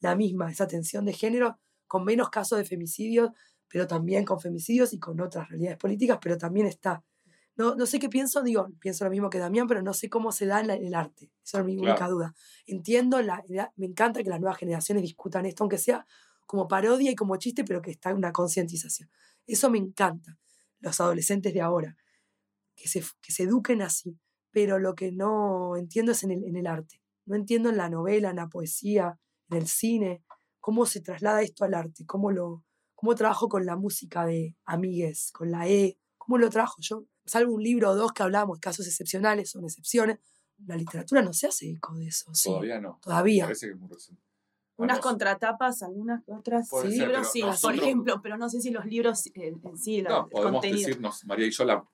la 0.00 0.14
misma, 0.16 0.50
esa 0.50 0.66
tensión 0.66 1.04
de 1.06 1.12
género, 1.14 1.58
con 1.86 2.04
menos 2.04 2.28
casos 2.30 2.58
de 2.58 2.64
femicidio, 2.64 3.32
pero 3.68 3.86
también 3.86 4.24
con 4.24 4.38
femicidios 4.40 4.92
y 4.92 4.98
con 4.98 5.20
otras 5.20 5.48
realidades 5.48 5.78
políticas, 5.78 6.18
pero 6.20 6.36
también 6.36 6.66
está. 6.66 7.02
No, 7.56 7.76
no 7.76 7.86
sé 7.86 8.00
qué 8.00 8.08
pienso, 8.08 8.42
digo, 8.42 8.68
pienso 8.80 9.04
lo 9.04 9.10
mismo 9.10 9.30
que 9.30 9.38
Damián, 9.38 9.68
pero 9.68 9.80
no 9.80 9.94
sé 9.94 10.10
cómo 10.10 10.32
se 10.32 10.44
da 10.46 10.60
en, 10.60 10.66
la- 10.66 10.74
en 10.74 10.84
el 10.86 10.94
arte. 10.94 11.30
Esa 11.44 11.60
es 11.60 11.64
mi 11.64 11.76
única 11.76 11.96
Claro. 11.98 12.14
duda. 12.14 12.34
Entiendo, 12.66 13.22
la, 13.22 13.44
la- 13.48 13.72
me 13.76 13.86
encanta 13.86 14.22
que 14.24 14.28
las 14.30 14.40
nuevas 14.40 14.58
generaciones 14.58 15.02
discutan 15.02 15.46
esto, 15.46 15.62
aunque 15.62 15.78
sea 15.78 16.04
como 16.46 16.68
parodia 16.68 17.10
y 17.10 17.14
como 17.14 17.36
chiste, 17.36 17.64
pero 17.64 17.82
que 17.82 17.90
está 17.90 18.10
en 18.10 18.16
una 18.16 18.32
concientización. 18.32 19.10
Eso 19.46 19.70
me 19.70 19.78
encanta. 19.78 20.38
Los 20.80 21.00
adolescentes 21.00 21.54
de 21.54 21.60
ahora, 21.60 21.96
que 22.76 22.88
se, 22.88 23.02
que 23.22 23.32
se 23.32 23.44
eduquen 23.44 23.82
así. 23.82 24.18
Pero 24.50 24.78
lo 24.78 24.94
que 24.94 25.10
no 25.10 25.76
entiendo 25.76 26.12
es 26.12 26.22
en 26.22 26.30
el, 26.30 26.44
en 26.44 26.56
el 26.56 26.66
arte. 26.66 27.02
No 27.26 27.34
entiendo 27.34 27.70
en 27.70 27.76
la 27.76 27.88
novela, 27.88 28.30
en 28.30 28.36
la 28.36 28.48
poesía, 28.48 29.18
en 29.50 29.56
el 29.58 29.66
cine, 29.66 30.22
cómo 30.60 30.86
se 30.86 31.00
traslada 31.00 31.42
esto 31.42 31.64
al 31.64 31.74
arte, 31.74 32.04
cómo 32.06 32.30
lo 32.30 32.64
cómo 32.94 33.14
trabajo 33.14 33.50
con 33.50 33.66
la 33.66 33.76
música 33.76 34.24
de 34.24 34.56
Amigues, 34.64 35.30
con 35.32 35.50
la 35.50 35.68
E, 35.68 35.98
cómo 36.16 36.38
lo 36.38 36.48
trabajo 36.48 36.76
yo. 36.80 37.04
Salvo 37.26 37.52
un 37.52 37.62
libro 37.62 37.90
o 37.90 37.94
dos 37.94 38.12
que 38.12 38.22
hablamos, 38.22 38.60
casos 38.60 38.86
excepcionales, 38.86 39.50
son 39.50 39.64
excepciones. 39.64 40.18
La 40.66 40.76
literatura 40.76 41.20
no 41.20 41.34
se 41.34 41.48
hace 41.48 41.70
eco 41.70 41.94
de 41.96 42.06
eso, 42.06 42.32
¿sí? 42.34 42.48
Todavía 42.48 42.80
no. 42.80 42.98
Todavía. 43.02 43.44
Parece 43.44 43.66
que 43.66 43.72
es 43.72 43.78
muy 43.78 43.90
reciente. 43.90 44.22
Unas 44.76 44.98
contratapas, 44.98 45.82
algunas 45.82 46.22
otras 46.28 46.68
Puede 46.68 46.90
sí, 46.90 46.96
ser, 46.96 47.08
libros 47.08 47.30
sí, 47.30 47.42
por 47.62 47.74
ejemplo, 47.74 48.20
pero 48.22 48.36
no 48.36 48.48
sé 48.48 48.60
si 48.60 48.70
los 48.70 48.84
libros 48.86 49.26
en, 49.34 49.60
en 49.64 49.78
sí, 49.78 50.02
la- 50.02 50.10
No, 50.10 50.24
el 50.24 50.30
podemos 50.30 50.52
contenido. 50.62 50.88
decirnos, 50.88 51.24
María 51.26 51.46
y 51.46 51.50
yo, 51.50 51.64
la- 51.64 51.84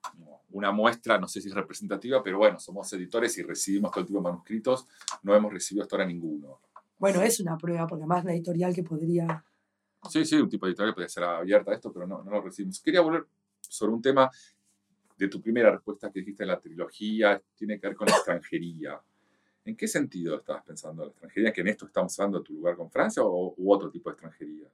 una 0.49 0.71
muestra, 0.71 1.17
no 1.19 1.27
sé 1.27 1.39
si 1.41 1.47
es 1.47 1.53
representativa, 1.53 2.21
pero 2.23 2.37
bueno, 2.39 2.59
somos 2.59 2.91
editores 2.93 3.37
y 3.37 3.43
recibimos 3.43 3.91
todo 3.91 4.01
el 4.01 4.07
tipo 4.07 4.19
de 4.19 4.23
manuscritos. 4.23 4.85
No 5.23 5.33
hemos 5.35 5.53
recibido 5.53 5.83
hasta 5.83 5.95
ahora 5.95 6.05
ninguno. 6.07 6.59
Bueno, 6.97 7.21
es 7.21 7.39
una 7.39 7.57
prueba, 7.57 7.87
porque 7.87 8.01
además 8.03 8.23
una 8.23 8.33
editorial 8.33 8.73
que 8.75 8.83
podría. 8.83 9.45
Sí, 10.09 10.25
sí, 10.25 10.35
un 10.35 10.49
tipo 10.49 10.65
de 10.65 10.71
editorial 10.71 10.93
podría 10.93 11.09
ser 11.09 11.23
abierta 11.23 11.71
a 11.71 11.75
esto, 11.75 11.93
pero 11.93 12.05
no, 12.07 12.23
no 12.23 12.31
lo 12.31 12.41
recibimos. 12.41 12.81
Quería 12.81 13.01
volver 13.01 13.27
sobre 13.61 13.93
un 13.93 14.01
tema 14.01 14.29
de 15.17 15.27
tu 15.27 15.39
primera 15.41 15.71
respuesta 15.71 16.11
que 16.11 16.19
dijiste 16.19 16.43
en 16.43 16.49
la 16.49 16.59
trilogía, 16.59 17.41
tiene 17.55 17.79
que 17.79 17.87
ver 17.87 17.95
con 17.95 18.07
la 18.07 18.15
extranjería. 18.15 18.99
¿En 19.63 19.77
qué 19.77 19.87
sentido 19.87 20.37
estabas 20.37 20.63
pensando 20.63 21.03
la 21.03 21.11
extranjería? 21.11 21.53
¿Que 21.53 21.61
en 21.61 21.67
esto 21.67 21.85
estamos 21.85 22.17
hablando 22.19 22.39
de 22.39 22.45
tu 22.45 22.53
lugar 22.53 22.75
con 22.75 22.89
Francia 22.89 23.23
o 23.23 23.53
u 23.55 23.73
otro 23.73 23.91
tipo 23.91 24.09
de 24.09 24.13
extranjería? 24.13 24.67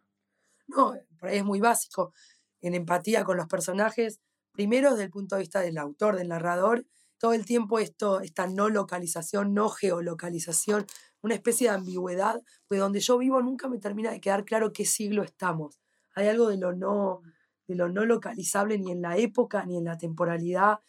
No, 0.68 0.96
por 1.20 1.30
ahí 1.30 1.38
es 1.38 1.46
muy 1.46 1.60
básico. 1.60 2.14
En 2.62 2.74
empatía 2.74 3.24
con 3.24 3.38
los 3.38 3.48
personajes, 3.48 4.22
primero 4.52 4.92
desde 4.92 5.04
el 5.04 5.12
punto 5.12 5.36
de 5.36 5.42
vista 5.42 5.60
del 5.62 5.78
autor, 5.78 6.16
del 6.16 6.30
narrador, 6.30 6.86
todo 7.18 7.34
el 7.34 7.46
tiempo 7.46 7.80
esto, 7.80 8.22
esta 8.22 8.48
no 8.48 8.70
localización, 8.70 9.54
no 9.54 9.70
geolocalización, 9.70 10.86
una 11.22 11.34
especie 11.34 11.70
de 11.70 11.76
ambigüedad, 11.76 12.42
pues 12.68 12.80
donde 12.80 13.00
yo 13.00 13.18
vivo 13.18 13.42
nunca 13.42 13.68
me 13.68 13.80
termina 13.80 14.12
de 14.12 14.22
quedar 14.22 14.46
claro 14.46 14.72
qué 14.72 14.86
siglo 14.86 15.24
estamos. 15.24 15.80
Hay 16.16 16.28
algo 16.28 16.48
de 16.48 16.58
lo 16.58 16.74
no, 16.74 17.22
de 17.68 17.76
lo 17.76 17.90
no 17.90 18.06
localizable 18.06 18.78
ni 18.78 18.92
en 18.92 19.02
la 19.02 19.18
época 19.18 19.66
ni 19.66 19.78
en 19.78 19.86
la 19.86 19.98
temporalidad. 19.98 20.80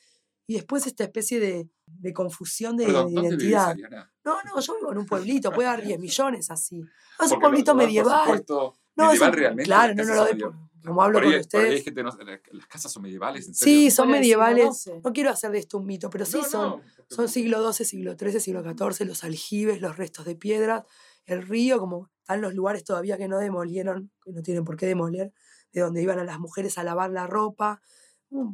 Y 0.50 0.54
después 0.54 0.86
esta 0.86 1.04
especie 1.04 1.38
de, 1.38 1.68
de 1.86 2.12
confusión 2.14 2.74
de, 2.76 2.86
Perdón, 2.86 3.08
de 3.08 3.14
¿dónde 3.14 3.36
vivís, 3.36 3.52
identidad. 3.52 3.76
No, 4.24 4.42
no, 4.42 4.58
yo 4.60 4.76
vivo 4.76 4.92
en 4.92 4.98
un 4.98 5.06
pueblito, 5.06 5.52
puede 5.52 5.68
haber 5.68 5.84
10 5.84 6.00
millones 6.00 6.50
así. 6.50 6.80
No, 6.80 6.86
es 7.26 7.30
un 7.32 7.36
lo- 7.36 7.40
pueblito 7.40 7.72
lo- 7.72 7.78
por 7.78 7.86
medieval. 7.86 8.20
supuesto, 8.24 8.78
No, 8.96 9.04
es 9.04 9.08
medieval 9.10 9.30
un- 9.30 9.36
realmente. 9.36 9.64
claro, 9.64 9.94
no, 9.94 10.04
no 10.04 10.14
lo 10.14 10.24
medie- 10.26 10.68
como 10.86 11.02
hablo 11.02 11.18
por 11.18 11.24
ahí- 11.26 11.32
con 11.40 11.48
por 11.50 11.60
ahí 11.60 11.66
ustedes. 11.66 11.84
gente 11.84 12.02
no- 12.02 12.16
las 12.52 12.66
casas 12.66 12.90
son 12.90 13.02
medievales, 13.02 13.46
en 13.46 13.54
serio. 13.54 13.74
Sí, 13.74 13.90
son 13.90 14.06
Por 14.06 14.12
medievales. 14.12 14.90
No 15.04 15.12
quiero 15.12 15.28
hacer 15.28 15.50
de 15.50 15.58
esto 15.58 15.76
un 15.76 15.84
mito, 15.84 16.08
pero 16.08 16.24
sí 16.24 16.38
No, 16.38 16.44
son, 16.44 16.68
no, 16.70 16.82
son 17.10 17.28
siglo 17.28 17.70
XII, 17.70 17.84
siglo 17.84 18.16
XIII, 18.18 18.40
siglo 18.40 18.62
XIV, 18.62 19.04
los 19.04 19.24
aljibes, 19.24 19.82
los 19.82 19.98
restos 19.98 20.24
de 20.24 20.34
piedras, 20.34 20.84
el 21.26 21.42
río, 21.46 21.78
como 21.78 22.08
están 22.22 22.40
los 22.40 22.54
lugares 22.54 22.84
todavía 22.84 23.18
que 23.18 23.28
no 23.28 23.36
demolieron, 23.38 24.10
que 24.24 24.32
no 24.32 24.42
tienen 24.42 24.64
por 24.64 24.76
qué 24.78 24.86
demoler, 24.86 25.30
de 25.72 25.82
donde 25.82 26.00
iban 26.02 26.18
a 26.18 26.24
las 26.24 26.38
mujeres 26.38 26.78
a 26.78 26.84
lavar 26.84 27.10
la 27.10 27.26
ropa. 27.26 27.82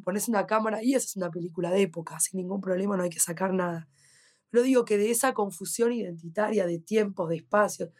Pones 0.04 0.28
una 0.28 0.46
cámara 0.46 0.82
y 0.82 0.94
esa 0.94 1.06
es 1.06 1.16
una 1.16 1.30
película 1.30 1.70
de 1.70 1.82
época, 1.82 2.20
sin 2.20 2.38
ningún 2.38 2.60
problema, 2.60 2.96
no 2.96 3.02
hay 3.02 3.10
que 3.10 3.20
sacar 3.20 3.52
nada. 3.52 3.88
Pero 4.50 4.62
digo 4.62 4.84
que 4.84 4.98
de 4.98 5.10
esa 5.10 5.34
confusión 5.34 5.92
identitaria 5.92 6.66
de 6.66 6.78
tiempos, 6.78 7.28
de 7.28 7.36
espacios, 7.36 7.90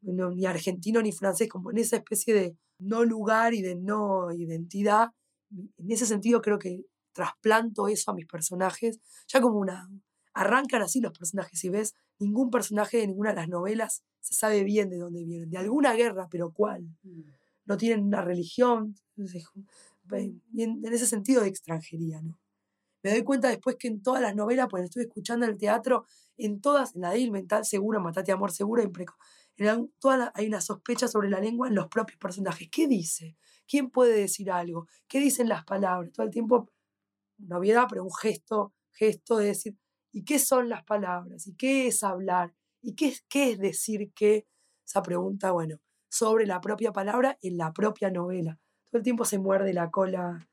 no, 0.00 0.30
ni 0.30 0.46
argentino 0.46 1.02
ni 1.02 1.12
francés, 1.12 1.48
como 1.48 1.70
en 1.70 1.78
esa 1.78 1.96
especie 1.96 2.32
de 2.32 2.56
no 2.78 3.04
lugar 3.04 3.52
y 3.52 3.60
de 3.60 3.76
no 3.76 4.32
identidad, 4.32 5.10
en 5.50 5.90
ese 5.90 6.06
sentido 6.06 6.40
creo 6.40 6.58
que 6.58 6.86
trasplanto 7.12 7.88
eso 7.88 8.10
a 8.10 8.14
mis 8.14 8.26
personajes, 8.26 8.98
ya 9.28 9.40
como 9.40 9.58
una... 9.58 9.90
Arrancan 10.32 10.80
así 10.80 11.00
los 11.00 11.16
personajes, 11.16 11.58
si 11.58 11.68
ves, 11.70 11.94
ningún 12.20 12.50
personaje 12.50 12.98
de 12.98 13.08
ninguna 13.08 13.30
de 13.30 13.36
las 13.36 13.48
novelas 13.48 14.04
se 14.20 14.32
sabe 14.34 14.62
bien 14.62 14.88
de 14.88 14.98
dónde 14.98 15.24
vienen, 15.24 15.50
de 15.50 15.58
alguna 15.58 15.92
guerra, 15.94 16.28
pero 16.30 16.52
cuál. 16.52 16.82
Mm. 17.02 17.22
No 17.66 17.76
tienen 17.76 18.04
una 18.04 18.22
religión, 18.22 18.94
y 20.18 20.62
en, 20.62 20.84
en 20.84 20.92
ese 20.92 21.06
sentido 21.06 21.42
de 21.42 21.48
extranjería, 21.48 22.20
¿no? 22.22 22.38
Me 23.02 23.10
doy 23.12 23.22
cuenta 23.24 23.48
después 23.48 23.76
que 23.78 23.88
en 23.88 24.02
todas 24.02 24.20
las 24.22 24.36
novelas, 24.36 24.68
pues 24.70 24.84
estuve 24.84 25.04
escuchando 25.04 25.46
en 25.46 25.52
el 25.52 25.58
teatro, 25.58 26.04
en 26.36 26.60
todas, 26.60 26.94
en 26.94 27.02
la 27.02 27.10
de 27.12 27.30
Mental 27.30 27.64
Segura, 27.64 27.98
Matate 27.98 28.32
Amor 28.32 28.52
Impreco, 28.82 29.14
en 29.56 29.68
al- 29.68 29.90
todas 29.98 30.18
la- 30.18 30.32
hay 30.34 30.46
una 30.46 30.60
sospecha 30.60 31.08
sobre 31.08 31.30
la 31.30 31.40
lengua 31.40 31.68
en 31.68 31.74
los 31.74 31.88
propios 31.88 32.18
personajes. 32.18 32.68
¿Qué 32.70 32.86
dice? 32.88 33.36
¿Quién 33.68 33.90
puede 33.90 34.14
decir 34.20 34.50
algo? 34.50 34.86
¿Qué 35.08 35.18
dicen 35.20 35.48
las 35.48 35.64
palabras? 35.64 36.12
Todo 36.12 36.26
el 36.26 36.32
tiempo, 36.32 36.68
una 37.38 37.58
obviedad, 37.58 37.86
pero 37.88 38.04
un 38.04 38.14
gesto, 38.14 38.74
gesto 38.92 39.38
de 39.38 39.46
decir, 39.46 39.76
¿y 40.12 40.24
qué 40.24 40.38
son 40.38 40.68
las 40.68 40.84
palabras? 40.84 41.46
¿Y 41.46 41.54
qué 41.56 41.88
es 41.88 42.02
hablar? 42.02 42.54
¿Y 42.82 42.94
qué 42.94 43.08
es, 43.08 43.24
qué 43.28 43.52
es 43.52 43.58
decir 43.58 44.12
qué? 44.14 44.46
Esa 44.86 45.02
pregunta, 45.02 45.52
bueno, 45.52 45.78
sobre 46.08 46.46
la 46.46 46.60
propia 46.60 46.92
palabra 46.92 47.38
en 47.42 47.56
la 47.58 47.72
propia 47.72 48.10
novela. 48.10 48.58
Todo 48.90 48.98
el 48.98 49.04
tiempo 49.04 49.24
se 49.24 49.38
muerde 49.38 49.72
la 49.72 49.90
cola. 49.90 50.48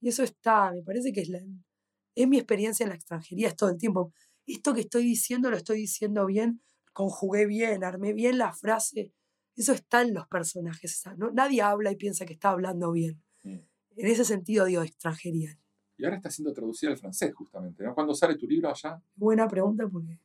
Y 0.00 0.08
eso 0.08 0.22
está, 0.22 0.72
me 0.72 0.82
parece 0.82 1.12
que 1.12 1.20
es, 1.22 1.28
la, 1.28 1.40
es 2.14 2.28
mi 2.28 2.36
experiencia 2.36 2.84
en 2.84 2.90
la 2.90 2.96
extranjería, 2.96 3.48
es 3.48 3.56
todo 3.56 3.70
el 3.70 3.78
tiempo. 3.78 4.12
Esto 4.46 4.74
que 4.74 4.80
estoy 4.80 5.04
diciendo 5.04 5.50
lo 5.50 5.56
estoy 5.56 5.78
diciendo 5.78 6.26
bien, 6.26 6.62
conjugué 6.92 7.46
bien, 7.46 7.84
armé 7.84 8.12
bien 8.12 8.38
la 8.38 8.52
frase. 8.52 9.12
Eso 9.54 9.72
está 9.72 10.02
en 10.02 10.14
los 10.14 10.26
personajes. 10.28 11.02
¿no? 11.16 11.30
Nadie 11.30 11.62
habla 11.62 11.90
y 11.90 11.96
piensa 11.96 12.26
que 12.26 12.34
está 12.34 12.50
hablando 12.50 12.92
bien. 12.92 13.22
Mm. 13.42 13.58
En 13.96 14.06
ese 14.06 14.24
sentido 14.24 14.66
digo 14.66 14.82
extranjería. 14.82 15.58
Y 15.98 16.04
ahora 16.04 16.16
está 16.16 16.30
siendo 16.30 16.52
traducida 16.52 16.90
al 16.90 16.98
francés, 16.98 17.34
justamente. 17.34 17.82
¿no? 17.82 17.94
¿Cuándo 17.94 18.14
sale 18.14 18.36
tu 18.36 18.46
libro 18.46 18.68
allá? 18.68 19.00
Buena 19.14 19.48
pregunta 19.48 19.88
porque 19.88 20.20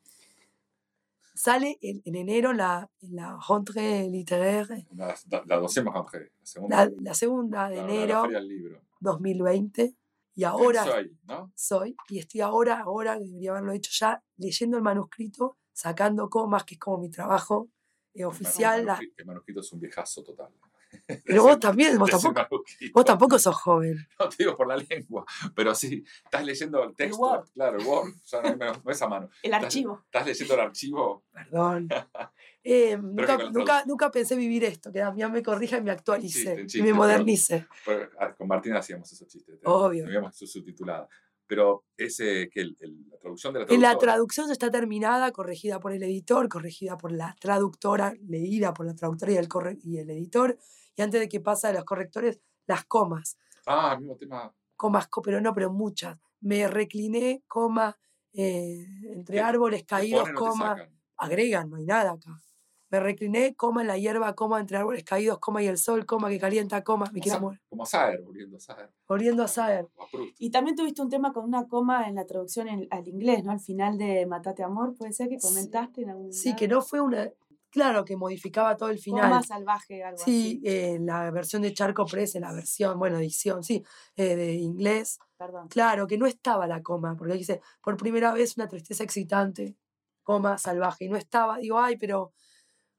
sale 1.41 1.79
en, 1.81 2.01
en 2.05 2.15
enero 2.15 2.53
la, 2.53 2.87
en 3.01 3.15
la 3.15 3.35
rentrée 3.47 4.07
littéraire, 4.07 4.85
La, 4.95 5.15
la, 5.31 5.43
la 5.47 5.57
docema 5.57 5.91
rentrée, 5.91 6.31
la 6.39 6.45
segunda. 6.45 6.85
la, 6.85 6.91
la 7.01 7.13
segunda 7.15 7.69
de 7.69 7.79
enero 7.79 8.27
del 8.27 8.47
libro. 8.47 8.81
2020. 8.99 9.95
Y 10.35 10.43
ahora 10.43 10.83
Soy, 10.83 11.17
¿no? 11.27 11.51
soy, 11.55 11.95
y 12.09 12.19
estoy 12.19 12.41
ahora, 12.41 12.81
ahora, 12.81 13.19
debería 13.19 13.51
haberlo 13.51 13.73
hecho 13.73 13.91
ya, 13.93 14.23
leyendo 14.37 14.77
el 14.77 14.83
manuscrito, 14.83 15.57
sacando 15.73 16.29
comas, 16.29 16.63
que 16.63 16.75
es 16.75 16.79
como 16.79 16.99
mi 16.99 17.09
trabajo 17.09 17.69
eh, 18.13 18.23
oficial. 18.23 18.81
El 18.81 18.85
manuscrito, 18.85 19.15
el 19.17 19.25
manuscrito 19.25 19.59
es 19.61 19.73
un 19.73 19.79
viejazo 19.79 20.23
total. 20.23 20.51
pero 21.25 21.43
vos 21.43 21.59
también, 21.59 21.97
vos 21.97 22.09
tampoco, 22.09 22.63
vos 22.93 23.05
tampoco 23.05 23.39
sos 23.39 23.55
joven. 23.55 23.97
No 24.19 24.29
te 24.29 24.35
digo 24.39 24.55
por 24.57 24.67
la 24.67 24.77
lengua, 24.77 25.25
pero 25.55 25.73
sí, 25.75 26.03
estás 26.23 26.45
leyendo 26.45 26.83
el 26.83 26.95
texto. 26.95 27.17
Word. 27.21 27.49
Claro, 27.53 27.79
el 27.79 27.85
Word. 27.85 28.13
ya 28.25 28.41
no, 28.41 28.55
no- 28.55 28.81
no 28.83 28.91
es 28.91 29.01
a 29.01 29.07
mano. 29.07 29.29
El 29.43 29.51
Estás- 29.51 29.63
archivo. 29.65 30.01
Estás 30.05 30.25
leyendo 30.27 30.53
el 30.53 30.59
archivo. 30.59 31.23
Perdón. 31.31 31.87
Eh, 32.63 32.95
nunca, 32.95 33.37
nunca, 33.51 33.83
nunca 33.87 34.11
pensé 34.11 34.35
vivir 34.35 34.63
esto, 34.63 34.91
que 34.91 34.99
Damián 34.99 35.31
me 35.31 35.41
corrija 35.41 35.77
y 35.79 35.81
me 35.81 35.89
actualice 35.89 36.37
Chiste, 36.41 36.53
y 36.61 36.65
chiste, 36.67 36.77
me 36.81 36.85
pero- 36.89 36.95
modernice. 36.97 37.65
Pero, 37.83 38.07
ah, 38.19 38.35
Con 38.35 38.47
Martina 38.47 38.77
hacíamos 38.77 39.11
esos 39.11 39.27
chistes. 39.27 39.59
te- 39.59 39.67
Obvio. 39.67 40.03
Teníamos 40.05 40.35
su 40.37 40.45
subtitulada. 40.45 41.07
Pero 41.47 41.85
ese, 41.97 42.49
que 42.53 42.61
el- 42.61 42.77
el- 42.79 43.09
la 43.09 43.17
traducción 43.17 43.53
de 43.55 43.59
la 43.61 43.77
la 43.93 43.97
traducción 43.97 44.45
ya 44.45 44.53
está 44.53 44.69
terminada, 44.69 45.31
corregida 45.31 45.79
por 45.79 45.91
el 45.91 46.03
editor, 46.03 46.47
corregida 46.49 46.97
por 46.97 47.11
la 47.11 47.35
traductora, 47.41 48.13
leída 48.27 48.75
por 48.75 48.85
la 48.85 48.93
traductora 48.93 49.31
y 49.31 49.37
el, 49.37 49.47
corre- 49.49 49.79
y 49.83 49.97
el 49.97 50.11
editor. 50.11 50.59
Y 50.95 51.01
antes 51.01 51.19
de 51.21 51.29
que 51.29 51.39
pasa 51.39 51.69
de 51.69 51.75
los 51.75 51.83
correctores, 51.85 52.39
las 52.67 52.85
comas. 52.85 53.37
Ah, 53.65 53.93
el 53.95 54.01
mismo 54.01 54.15
tema. 54.17 54.53
Comas, 54.75 55.07
co- 55.07 55.21
pero 55.21 55.39
no, 55.41 55.53
pero 55.53 55.71
muchas. 55.71 56.17
Me 56.41 56.67
recliné, 56.67 57.43
coma, 57.47 57.97
eh, 58.33 58.85
entre 59.03 59.35
¿Qué- 59.37 59.41
árboles 59.41 59.83
caídos, 59.83 60.21
ponen 60.21 60.35
coma. 60.35 60.75
Agregan, 61.17 61.69
no 61.69 61.75
hay 61.77 61.85
nada 61.85 62.11
acá. 62.13 62.41
Me 62.89 62.99
recliné, 62.99 63.55
coma 63.55 63.81
en 63.81 63.87
la 63.87 63.97
hierba, 63.97 64.33
coma 64.35 64.59
entre 64.59 64.75
árboles 64.75 65.03
caídos, 65.05 65.39
coma 65.39 65.63
y 65.63 65.67
el 65.67 65.77
sol, 65.77 66.05
coma 66.05 66.27
que 66.29 66.39
calienta, 66.39 66.83
coma, 66.83 67.09
me 67.13 67.21
quiero 67.21 67.39
morir. 67.39 67.61
Como 67.69 67.85
Saer, 67.85 68.21
volviendo 68.21 68.57
a 68.57 68.59
Saer. 68.59 68.89
Volviendo 69.07 69.43
a 69.43 69.47
Saer. 69.47 69.87
O 69.95 70.03
a 70.03 70.07
Proust. 70.09 70.35
Y 70.39 70.49
también 70.49 70.75
tuviste 70.75 71.01
un 71.01 71.09
tema 71.09 71.31
con 71.31 71.45
una 71.45 71.67
coma 71.69 72.09
en 72.09 72.15
la 72.15 72.25
traducción 72.25 72.67
en- 72.67 72.87
al 72.91 73.07
inglés, 73.07 73.45
¿no? 73.45 73.51
Al 73.53 73.61
final 73.61 73.97
de 73.97 74.25
Matate 74.25 74.63
Amor, 74.63 74.93
puede 74.95 75.13
ser 75.13 75.29
que 75.29 75.39
Sí. 75.39 75.47
comentaste 75.47 76.01
en 76.01 76.09
algún 76.09 76.33
Sí, 76.33 76.49
lado? 76.49 76.59
que 76.59 76.67
no 76.67 76.81
fue 76.81 76.99
una. 76.99 77.29
Claro 77.71 78.03
que 78.03 78.17
modificaba 78.17 78.75
todo 78.75 78.89
el 78.89 78.99
final. 78.99 79.43
Salvaje, 79.43 80.03
algo 80.03 80.17
Sí, 80.17 80.61
así. 80.61 80.61
eh, 80.65 80.99
la 81.01 81.31
versión 81.31 81.61
de 81.61 81.73
Charco 81.73 82.05
Press, 82.05 82.35
la 82.35 82.51
versión, 82.53 82.99
bueno, 82.99 83.17
edición, 83.17 83.63
sí, 83.63 83.81
eh, 84.17 84.35
de 84.35 84.53
inglés. 84.55 85.19
Perdón. 85.37 85.69
Claro, 85.69 86.05
que 86.05 86.17
no 86.17 86.25
estaba 86.25 86.67
la 86.67 86.83
coma, 86.83 87.15
porque 87.15 87.35
dice, 87.35 87.61
por 87.81 87.95
primera 87.97 88.33
vez 88.33 88.57
una 88.57 88.67
tristeza 88.67 89.03
excitante, 89.03 89.77
coma 90.23 90.57
salvaje, 90.57 91.05
y 91.05 91.09
no 91.09 91.15
estaba, 91.17 91.57
digo, 91.59 91.79
ay, 91.79 91.97
pero, 91.97 92.33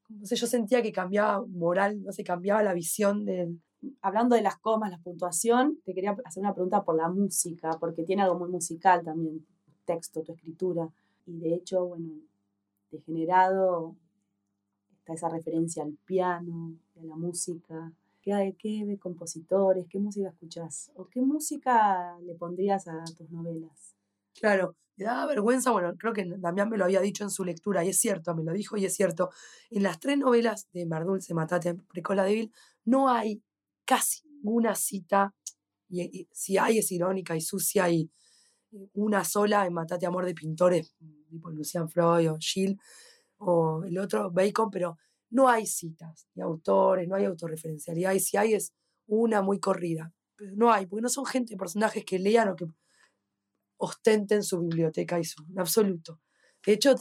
no 0.09 0.27
sé, 0.27 0.37
yo 0.37 0.47
sentía 0.47 0.81
que 0.83 0.91
cambiaba 0.91 1.45
moral, 1.47 2.03
no 2.03 2.11
sé, 2.13 2.25
cambiaba 2.25 2.63
la 2.63 2.73
visión 2.75 3.25
del... 3.27 3.61
hablando 4.01 4.37
de 4.37 4.43
las 4.43 4.59
comas, 4.59 4.91
la 4.91 4.99
puntuación, 4.99 5.79
te 5.85 5.93
quería 5.95 6.17
hacer 6.25 6.41
una 6.41 6.55
pregunta 6.55 6.83
por 6.83 6.97
la 6.97 7.09
música, 7.11 7.71
porque 7.79 8.05
tiene 8.05 8.23
algo 8.23 8.39
muy 8.39 8.49
musical 8.49 9.05
también, 9.05 9.45
tu 9.65 9.73
texto, 9.85 10.23
tu 10.23 10.33
escritura. 10.33 10.89
Y 11.27 11.39
de 11.39 11.55
hecho, 11.55 11.85
bueno, 11.87 12.11
degenerado 12.91 13.97
está 15.03 15.15
esa 15.15 15.29
referencia 15.29 15.83
al 15.83 15.99
piano, 16.07 16.77
a 17.01 17.05
la 17.05 17.17
música. 17.17 17.93
¿Qué, 18.23 18.55
qué 18.57 18.99
compositores, 19.01 19.87
qué 19.89 19.99
música 19.99 20.29
escuchás? 20.29 20.93
¿O 20.95 21.09
qué 21.09 21.21
música 21.21 22.17
le 22.21 22.35
pondrías 22.35 22.87
a 22.87 23.03
tus 23.17 23.29
novelas? 23.31 23.97
Claro, 24.33 24.77
me 24.97 25.05
da 25.05 25.27
vergüenza, 25.27 25.73
bueno, 25.73 25.93
creo 25.99 26.13
que 26.13 26.25
Damián 26.39 26.69
me 26.71 26.79
lo 26.79 26.85
había 26.85 27.01
dicho 27.01 27.25
en 27.25 27.31
su 27.31 27.45
lectura, 27.45 27.85
y 27.85 27.89
es 27.89 27.99
cierto, 27.99 28.33
me 28.37 28.45
lo 28.45 28.53
dijo 28.53 28.77
y 28.77 28.85
es 28.85 28.95
cierto. 28.95 29.31
En 29.71 29.83
las 29.83 29.99
tres 29.99 30.19
novelas 30.19 30.69
de 30.73 30.87
Mardulce, 30.87 31.35
Matate, 31.35 31.75
Precola 31.75 32.23
Débil, 32.23 32.53
no 32.85 33.09
hay 33.09 33.43
casi 33.85 34.21
ninguna 34.29 34.77
cita, 34.77 35.35
y, 35.89 36.29
si 36.31 36.59
hay 36.59 36.79
es 36.79 36.93
irónica 36.93 37.35
y 37.35 37.41
sucia, 37.41 37.91
y 37.91 38.09
una 38.95 39.25
sola 39.25 39.67
en 39.67 39.75
Matate 39.75 40.07
Amor 40.07 40.27
de 40.27 40.35
pintores, 40.35 40.95
tipo 41.29 41.51
Lucian 41.51 41.89
Freud 41.89 42.31
o 42.31 42.39
Gilles, 42.39 42.79
o 43.45 43.85
el 43.85 43.99
otro 43.99 44.31
Bacon, 44.31 44.71
pero 44.71 44.99
no 45.31 45.49
hay 45.49 45.67
citas, 45.67 46.29
ni 46.35 46.43
autores, 46.43 47.09
no 47.09 47.17
hay 47.17 47.25
autorreferencialidad, 47.25 48.13
y 48.13 48.21
si 48.21 48.37
hay 48.37 48.55
es 48.55 48.73
una 49.07 49.43
muy 49.43 49.59
corrida. 49.59 50.13
Pero 50.37 50.53
no 50.55 50.73
hay, 50.73 50.87
porque 50.87 51.03
no 51.03 51.09
son 51.09 51.27
gente, 51.27 51.57
personajes 51.57 52.05
que 52.05 52.19
lean 52.19 52.49
o 52.49 52.57
que 52.57 52.67
ostenten 53.79 54.43
su 54.43 54.61
biblioteca 54.61 55.19
y 55.19 55.25
su, 55.25 55.43
en 55.49 55.59
absoluto. 55.59 56.21
De 56.65 56.73
hecho, 56.73 56.95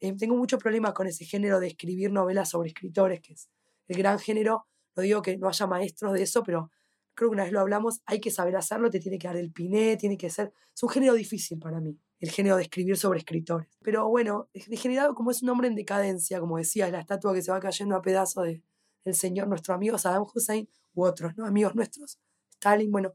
eh, 0.00 0.16
tengo 0.16 0.36
muchos 0.36 0.60
problemas 0.60 0.92
con 0.92 1.06
ese 1.06 1.24
género 1.24 1.60
de 1.60 1.68
escribir 1.68 2.12
novelas 2.12 2.50
sobre 2.50 2.68
escritores, 2.68 3.20
que 3.20 3.32
es 3.34 3.48
el 3.88 3.96
gran 3.96 4.18
género. 4.18 4.66
No 4.96 5.02
digo 5.02 5.22
que 5.22 5.38
no 5.38 5.48
haya 5.48 5.66
maestros 5.66 6.12
de 6.12 6.22
eso, 6.22 6.42
pero 6.42 6.70
creo 7.14 7.30
que 7.30 7.34
una 7.34 7.44
vez 7.44 7.52
lo 7.52 7.60
hablamos, 7.60 8.00
hay 8.06 8.20
que 8.20 8.30
saber 8.30 8.56
hacerlo, 8.56 8.90
te 8.90 9.00
tiene 9.00 9.18
que 9.18 9.28
dar 9.28 9.36
el 9.36 9.52
piné, 9.52 9.96
tiene 9.96 10.16
que 10.16 10.30
ser... 10.30 10.52
Es 10.74 10.82
un 10.82 10.88
género 10.88 11.14
difícil 11.14 11.58
para 11.58 11.80
mí, 11.80 11.98
el 12.20 12.30
género 12.30 12.56
de 12.56 12.62
escribir 12.62 12.96
sobre 12.96 13.18
escritores. 13.18 13.68
Pero 13.82 14.08
bueno, 14.08 14.48
degenerado 14.66 15.14
como 15.14 15.30
es 15.30 15.42
un 15.42 15.48
hombre 15.48 15.68
en 15.68 15.74
decadencia, 15.74 16.38
como 16.38 16.58
decía, 16.58 16.86
es 16.86 16.92
la 16.92 17.00
estatua 17.00 17.32
que 17.34 17.42
se 17.42 17.50
va 17.50 17.60
cayendo 17.60 17.96
a 17.96 18.02
pedazos 18.02 18.44
de, 18.44 18.62
del 19.04 19.14
señor, 19.14 19.48
nuestro 19.48 19.74
amigo 19.74 19.98
Saddam 19.98 20.26
Hussein, 20.32 20.68
u 20.94 21.04
otros, 21.04 21.36
¿no? 21.36 21.46
Amigos 21.46 21.74
nuestros, 21.74 22.18
Stalin, 22.52 22.90
bueno, 22.90 23.12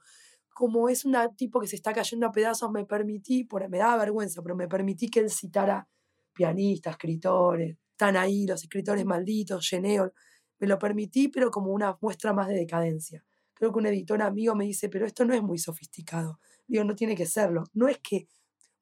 como 0.50 0.90
es 0.90 1.06
un 1.06 1.16
tipo 1.36 1.60
que 1.60 1.68
se 1.68 1.76
está 1.76 1.94
cayendo 1.94 2.26
a 2.26 2.32
pedazos, 2.32 2.72
me 2.72 2.86
permití, 2.86 3.44
por, 3.44 3.68
me 3.70 3.78
daba 3.78 3.98
vergüenza, 3.98 4.42
pero 4.42 4.56
me 4.56 4.68
permití 4.68 5.10
que 5.10 5.20
él 5.20 5.30
citara 5.30 5.88
pianistas, 6.34 6.94
escritores, 6.94 7.78
están 7.92 8.18
ahí 8.18 8.46
los 8.46 8.64
escritores 8.64 9.06
malditos, 9.06 9.68
Geneo, 9.70 10.14
me 10.60 10.68
lo 10.68 10.80
permití, 10.80 11.28
pero 11.28 11.52
como 11.52 11.72
una 11.72 11.98
muestra 12.02 12.34
más 12.34 12.48
de 12.48 12.56
decadencia. 12.56 13.24
Creo 13.54 13.72
que 13.72 13.80
un 13.80 13.86
editor 13.86 14.22
amigo 14.22 14.56
me 14.56 14.66
dice, 14.66 14.90
pero 14.90 15.06
esto 15.06 15.24
no 15.26 15.34
es 15.34 15.42
muy 15.42 15.58
sofisticado. 15.58 16.40
Digo, 16.68 16.84
no 16.84 16.96
tiene 16.96 17.16
que 17.16 17.26
serlo. 17.26 17.64
No 17.74 17.88
es 17.88 18.00
que, 18.00 18.28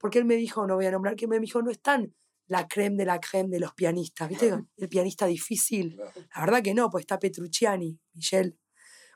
porque 0.03 0.19
él 0.19 0.25
me 0.25 0.35
dijo, 0.35 0.67
no 0.67 0.75
voy 0.75 0.85
a 0.85 0.91
nombrar, 0.91 1.15
que 1.15 1.29
me 1.29 1.39
dijo, 1.39 1.61
no 1.61 1.71
es 1.71 1.81
tan 1.81 2.13
la 2.47 2.67
creme 2.67 2.97
de 2.97 3.05
la 3.05 3.21
creme 3.21 3.51
de 3.51 3.61
los 3.61 3.73
pianistas, 3.73 4.27
¿viste? 4.27 4.53
El 4.75 4.89
pianista 4.89 5.25
difícil. 5.25 5.97
La 6.35 6.41
verdad 6.41 6.61
que 6.61 6.73
no, 6.73 6.89
pues 6.89 7.03
está 7.03 7.17
Petrucciani, 7.17 7.97
Michel, 8.11 8.59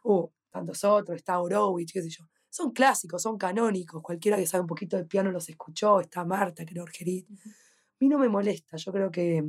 o 0.03 0.31
tantos 0.49 0.85
otros, 0.85 1.17
está 1.17 1.41
Horowitz, 1.41 1.91
qué 1.91 2.01
sé 2.01 2.09
yo 2.09 2.23
son 2.49 2.71
clásicos, 2.71 3.21
son 3.21 3.37
canónicos. 3.37 4.01
Cualquiera 4.01 4.37
que 4.37 4.47
sabe 4.47 4.61
un 4.61 4.67
poquito 4.67 4.97
de 4.97 5.05
piano 5.05 5.29
los 5.31 5.49
escuchó. 5.49 5.99
Está 5.99 6.25
Marta, 6.25 6.65
creo, 6.65 6.83
Orgerit. 6.83 7.29
A 7.29 7.97
mí 7.99 8.07
no 8.07 8.17
me 8.17 8.29
molesta. 8.29 8.77
Yo 8.77 8.91
creo 8.91 9.11
que 9.11 9.43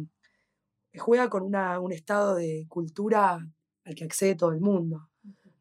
juega 0.98 1.31
con 1.31 1.42
una, 1.42 1.81
un 1.81 1.92
estado 1.92 2.35
de 2.35 2.66
cultura 2.68 3.38
al 3.85 3.94
que 3.94 4.05
accede 4.05 4.35
todo 4.35 4.51
el 4.51 4.61
mundo. 4.61 5.09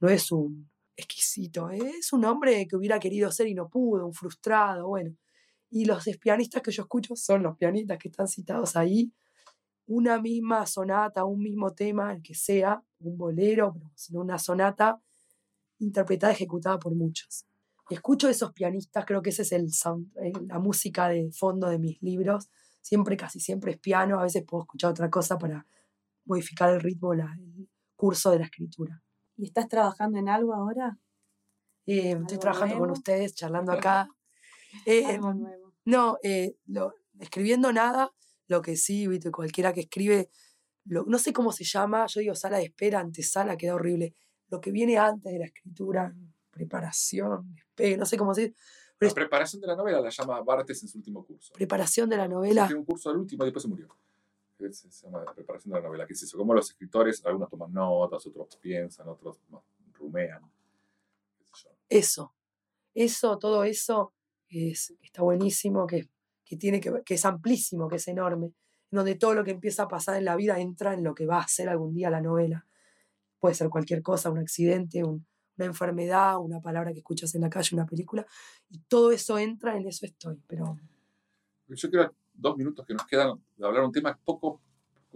No 0.01 0.09
es 0.09 0.31
un 0.31 0.69
exquisito. 0.97 1.69
Es 1.69 2.11
un 2.11 2.25
hombre 2.25 2.67
que 2.67 2.75
hubiera 2.75 2.99
querido 2.99 3.31
ser 3.31 3.47
y 3.47 3.53
no 3.53 3.69
pudo, 3.69 4.07
un 4.07 4.13
frustrado, 4.13 4.87
bueno. 4.87 5.15
Y 5.69 5.86
los 5.86 6.06
pianistas 6.21 6.62
que 6.62 6.71
yo 6.71 6.84
escucho 6.84 7.15
son 7.15 7.43
los 7.43 7.58
pianistas 7.58 7.97
que 7.97 8.08
están 8.08 8.27
citados 8.27 8.75
ahí. 8.75 9.12
Una 9.86 10.21
misma 10.21 10.65
sonata, 10.65 11.25
un 11.25 11.41
mismo 11.41 11.73
tema, 11.73 12.13
el 12.13 12.21
que 12.21 12.36
sea, 12.36 12.84
un 12.99 13.17
bolero, 13.17 13.75
sino 13.95 14.21
una 14.21 14.38
sonata 14.38 15.01
interpretada, 15.80 16.34
ejecutada 16.34 16.80
por 16.80 16.93
muchos. 16.95 17.45
Y 17.89 17.93
escucho 17.93 18.27
esos 18.27 18.51
pianistas, 18.51 19.06
creo 19.06 19.21
que 19.21 19.30
ese 19.30 19.43
es 19.43 19.51
el 19.53 19.71
sound, 19.71 20.12
eh, 20.17 20.34
la 20.47 20.60
música 20.60 21.08
de 21.08 21.32
fondo 21.32 21.69
de 21.69 21.80
mis 21.80 22.01
libros. 22.01 22.49
Siempre, 22.82 23.15
casi 23.15 23.39
siempre 23.39 23.71
es 23.71 23.80
piano, 23.80 24.19
a 24.19 24.23
veces 24.23 24.43
puedo 24.45 24.63
escuchar 24.63 24.91
otra 24.91 25.10
cosa 25.10 25.38
para 25.38 25.65
modificar 26.25 26.73
el 26.73 26.82
ritmo, 26.82 27.13
el 27.13 27.21
curso 27.95 28.32
de 28.32 28.39
la 28.39 28.45
escritura. 28.45 29.01
¿Y 29.38 29.45
estás 29.45 29.67
trabajando 29.67 30.17
en 30.17 30.30
algo 30.30 30.53
ahora? 30.53 30.97
Eh, 31.86 32.12
estoy 32.12 32.38
trabajando 32.38 32.77
con 32.77 32.91
ustedes, 32.91 33.34
charlando 33.36 33.71
acá. 33.71 34.10
Eh, 34.85 35.19
no, 35.85 36.17
escribiendo 37.19 37.71
nada, 37.71 38.11
lo 38.47 38.61
que 38.61 38.75
sí, 38.75 39.07
cualquiera 39.31 39.73
que 39.73 39.81
escribe, 39.81 40.29
no 40.85 41.17
sé 41.19 41.33
cómo 41.33 41.51
se 41.51 41.63
llama, 41.63 42.05
yo 42.07 42.21
digo 42.21 42.35
sala 42.35 42.57
de 42.57 42.65
espera, 42.65 42.99
antesala, 42.99 43.57
queda 43.57 43.75
horrible 43.75 44.13
lo 44.49 44.61
que 44.61 44.71
viene 44.71 44.97
antes 44.97 45.31
de 45.31 45.39
la 45.39 45.45
escritura, 45.45 46.13
preparación, 46.51 47.53
despegue, 47.53 47.97
no 47.97 48.05
sé 48.05 48.17
cómo 48.17 48.33
decir. 48.33 48.55
la 48.99 49.13
preparación 49.13 49.61
de 49.61 49.67
la 49.67 49.75
novela 49.75 50.01
la 50.01 50.09
llama 50.09 50.41
Bartes 50.41 50.81
en 50.83 50.89
su 50.89 50.97
último 50.97 51.25
curso. 51.25 51.53
Preparación 51.53 52.09
de 52.09 52.17
la 52.17 52.27
novela. 52.27 52.67
Tiene 52.67 52.79
un 52.79 52.85
curso 52.85 53.09
al 53.09 53.17
último 53.17 53.43
y 53.43 53.47
después 53.47 53.63
se 53.63 53.69
murió. 53.69 53.95
Se 54.57 54.89
llama 54.89 55.23
preparación 55.35 55.73
de 55.73 55.79
la 55.79 55.85
novela. 55.85 56.07
¿Qué 56.07 56.13
es 56.13 56.23
eso? 56.23 56.37
Como 56.37 56.53
los 56.53 56.69
escritores, 56.69 57.23
algunos 57.25 57.49
toman 57.49 57.71
notas, 57.71 58.25
otros 58.25 58.57
piensan, 58.57 59.07
otros 59.07 59.37
rumean. 59.93 60.41
Eso. 61.89 62.33
Eso, 62.93 63.37
todo 63.37 63.63
eso 63.63 64.13
es, 64.49 64.93
está 65.01 65.21
buenísimo, 65.23 65.88
que, 65.88 66.07
que, 66.45 66.57
tiene 66.57 66.79
que, 66.79 67.01
que 67.05 67.13
es 67.15 67.25
amplísimo, 67.25 67.88
que 67.88 67.97
es 67.97 68.07
enorme. 68.07 68.47
En 68.91 68.97
donde 68.97 69.15
todo 69.15 69.33
lo 69.33 69.43
que 69.43 69.51
empieza 69.51 69.83
a 69.83 69.88
pasar 69.88 70.17
en 70.17 70.25
la 70.25 70.36
vida 70.36 70.60
entra 70.60 70.93
en 70.93 71.03
lo 71.03 71.13
que 71.13 71.25
va 71.25 71.39
a 71.39 71.47
ser 71.47 71.69
algún 71.69 71.93
día 71.93 72.10
la 72.10 72.21
novela 72.21 72.65
puede 73.39 73.55
ser 73.55 73.69
cualquier 73.69 74.01
cosa, 74.01 74.29
un 74.31 74.39
accidente, 74.39 75.03
una 75.03 75.23
enfermedad, 75.60 76.38
una 76.39 76.60
palabra 76.62 76.91
que 76.91 76.99
escuchas 76.99 77.33
en 77.36 77.41
la 77.41 77.49
calle, 77.49 77.75
una 77.75 77.86
película, 77.86 78.25
y 78.69 78.79
todo 78.88 79.12
eso 79.12 79.38
entra, 79.38 79.77
en 79.77 79.88
eso 79.88 80.05
estoy, 80.05 80.41
pero... 80.47 80.77
Yo 81.67 81.89
quiero 81.89 82.13
dos 82.33 82.57
minutos 82.57 82.86
que 82.86 82.93
nos 82.93 83.05
quedan 83.05 83.39
de 83.55 83.65
hablar 83.65 83.83
un 83.83 83.91
tema 83.91 84.17
poco, 84.23 84.62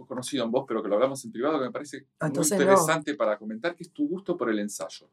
conocido 0.06 0.44
en 0.44 0.50
vos, 0.50 0.64
pero 0.66 0.82
que 0.82 0.88
lo 0.88 0.96
hablamos 0.96 1.24
en 1.24 1.32
privado, 1.32 1.58
que 1.58 1.66
me 1.66 1.70
parece 1.70 2.06
ah, 2.18 2.28
muy 2.28 2.44
interesante 2.44 3.14
para 3.14 3.38
comentar, 3.38 3.74
que 3.76 3.84
es 3.84 3.90
tu 3.90 4.08
gusto 4.08 4.36
por 4.36 4.50
el 4.50 4.58
ensayo. 4.58 5.08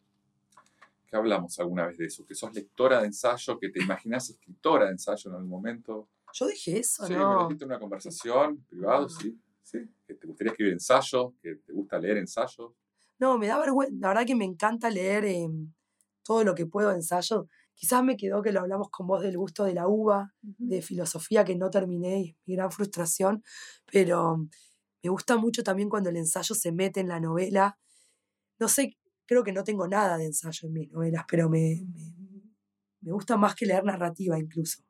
Que 1.09 1.17
hablamos 1.17 1.59
alguna 1.59 1.87
vez 1.87 1.97
de 1.97 2.05
eso, 2.05 2.25
que 2.25 2.35
sos 2.35 2.53
lectora 2.53 2.99
de 2.99 3.07
ensayo, 3.07 3.57
que 3.57 3.69
te 3.69 3.81
imaginas 3.81 4.29
escritora 4.29 4.85
de 4.85 4.91
ensayo 4.91 5.29
en 5.29 5.35
algún 5.35 5.49
momento. 5.49 6.09
Yo 6.33 6.47
dije 6.47 6.79
eso, 6.79 7.07
sí, 7.07 7.13
¿no? 7.13 7.29
me 7.29 7.35
lo 7.35 7.43
dijiste 7.43 7.63
en 7.63 7.71
una 7.71 7.79
conversación 7.79 8.63
privado, 8.69 9.07
ah. 9.07 9.19
sí, 9.21 9.39
sí. 9.63 9.79
Que 10.05 10.13
te 10.13 10.27
gustaría 10.27 10.51
escribir 10.51 10.73
ensayo, 10.73 11.33
que 11.41 11.55
te 11.55 11.73
gusta 11.73 11.97
leer 11.97 12.17
ensayo. 12.17 12.75
No, 13.17 13.37
me 13.37 13.47
da 13.47 13.59
vergüenza. 13.59 13.95
La 13.99 14.07
verdad 14.09 14.25
que 14.25 14.35
me 14.35 14.45
encanta 14.45 14.89
leer 14.89 15.25
em, 15.25 15.73
todo 16.23 16.43
lo 16.43 16.53
que 16.53 16.65
puedo 16.65 16.91
ensayo. 16.91 17.47
Quizás 17.73 18.03
me 18.03 18.17
quedó 18.17 18.41
que 18.41 18.51
lo 18.51 18.59
hablamos 18.59 18.89
con 18.89 19.07
vos 19.07 19.21
del 19.21 19.37
gusto 19.37 19.63
de 19.63 19.73
la 19.73 19.87
uva, 19.87 20.33
de 20.41 20.81
filosofía 20.81 21.43
que 21.45 21.55
no 21.55 21.69
terminé 21.69 22.19
y 22.19 22.37
mi 22.45 22.55
gran 22.55 22.71
frustración, 22.71 23.43
pero 23.91 24.37
me 25.01 25.09
gusta 25.09 25.37
mucho 25.37 25.63
también 25.63 25.89
cuando 25.89 26.09
el 26.09 26.17
ensayo 26.17 26.55
se 26.55 26.71
mete 26.71 26.99
en 26.99 27.07
la 27.07 27.19
novela. 27.19 27.79
No 28.59 28.67
sé, 28.67 28.97
creo 29.29 29.43
que 29.43 29.53
no 29.53 29.63
tengo 29.63 29.87
nada 29.87 30.17
de 30.17 30.25
ensayo 30.25 30.67
en 30.67 30.73
mis 30.73 30.91
novelas, 30.91 31.23
pero 31.29 31.47
me, 31.49 31.85
me, 33.01 33.11
gusta 33.11 33.37
más 33.37 33.53
que 33.53 33.67
leer 33.67 33.83
narrativa 33.83 34.39
incluso. 34.39 34.81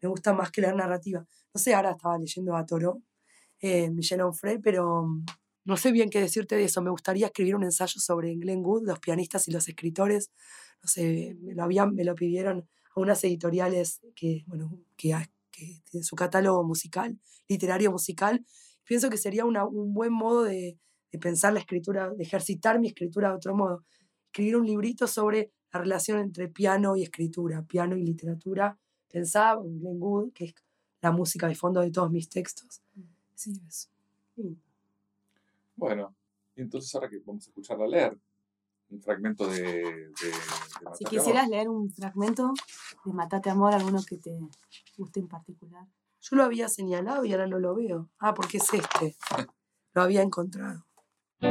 Me 0.00 0.08
gusta 0.08 0.32
más 0.32 0.52
que 0.52 0.60
leer 0.60 0.76
narrativa. 0.76 1.26
No 1.52 1.58
sé, 1.60 1.74
ahora 1.74 1.90
estaba 1.90 2.16
leyendo 2.16 2.54
a 2.54 2.64
Toro, 2.64 3.02
eh, 3.58 3.90
Michel 3.90 4.20
Onfray, 4.20 4.60
pero 4.60 5.08
no 5.64 5.76
sé 5.76 5.90
bien 5.90 6.08
qué 6.08 6.20
decirte 6.20 6.54
de 6.54 6.64
eso. 6.66 6.80
Me 6.82 6.90
gustaría 6.90 7.26
escribir 7.26 7.56
un 7.56 7.64
ensayo 7.64 7.98
sobre 7.98 8.36
Glenn 8.36 8.64
Wood, 8.64 8.86
los 8.86 9.00
pianistas 9.00 9.48
y 9.48 9.50
los 9.50 9.68
escritores. 9.68 10.30
No 10.84 10.88
sé, 10.88 11.36
me 11.42 11.56
lo, 11.56 11.64
habían, 11.64 11.92
me 11.92 12.04
lo 12.04 12.14
pidieron 12.14 12.68
a 12.94 13.00
unas 13.00 13.24
editoriales 13.24 14.02
que, 14.14 14.44
bueno, 14.46 14.78
que, 14.96 15.16
que 15.50 15.80
tienen 15.90 16.04
su 16.04 16.14
catálogo 16.14 16.62
musical, 16.62 17.18
literario 17.48 17.90
musical. 17.90 18.46
Pienso 18.84 19.10
que 19.10 19.16
sería 19.16 19.44
un 19.44 19.94
buen 19.94 20.12
modo 20.12 20.44
de, 20.44 20.78
de 21.10 21.18
pensar 21.18 21.52
la 21.52 21.60
escritura, 21.60 22.10
de 22.10 22.22
ejercitar 22.22 22.78
mi 22.78 22.88
escritura 22.88 23.30
de 23.30 23.36
otro 23.36 23.54
modo. 23.54 23.84
Escribir 24.26 24.56
un 24.56 24.66
librito 24.66 25.06
sobre 25.06 25.52
la 25.72 25.80
relación 25.80 26.18
entre 26.18 26.48
piano 26.48 26.96
y 26.96 27.02
escritura, 27.02 27.62
piano 27.62 27.96
y 27.96 28.02
literatura. 28.02 28.78
Pensaba 29.08 29.60
en 29.62 29.80
Glenn 29.80 30.00
Wood, 30.00 30.32
que 30.32 30.44
es 30.46 30.54
la 31.00 31.10
música 31.10 31.48
de 31.48 31.54
fondo 31.54 31.80
de 31.80 31.90
todos 31.90 32.10
mis 32.10 32.28
textos. 32.28 32.82
Sí, 33.34 33.60
eso. 33.66 33.88
Bueno, 35.76 36.14
entonces 36.56 36.94
ahora 36.94 37.08
que 37.08 37.18
vamos 37.24 37.46
a 37.46 37.50
escucharla 37.50 37.86
leer 37.86 38.18
un 38.90 39.00
fragmento 39.00 39.46
de, 39.46 39.62
de, 39.62 40.32
Si 40.98 41.04
quisieras 41.04 41.48
leer 41.48 41.68
un 41.68 41.90
fragmento 41.90 42.52
de 43.04 43.12
Matate 43.12 43.50
Amor, 43.50 43.72
alguno 43.72 44.00
que 44.06 44.18
te 44.18 44.36
guste 44.96 45.20
en 45.20 45.28
particular. 45.28 45.86
Yo 46.20 46.36
lo 46.36 46.44
había 46.44 46.68
señalado 46.68 47.24
y 47.24 47.32
ahora 47.32 47.46
no 47.46 47.58
lo 47.58 47.74
veo. 47.74 48.10
Ah, 48.18 48.34
porque 48.34 48.58
es 48.58 48.74
este. 48.74 49.16
lo 49.94 50.02
había 50.02 50.22
encontrado. 50.22 50.84
A 51.42 51.48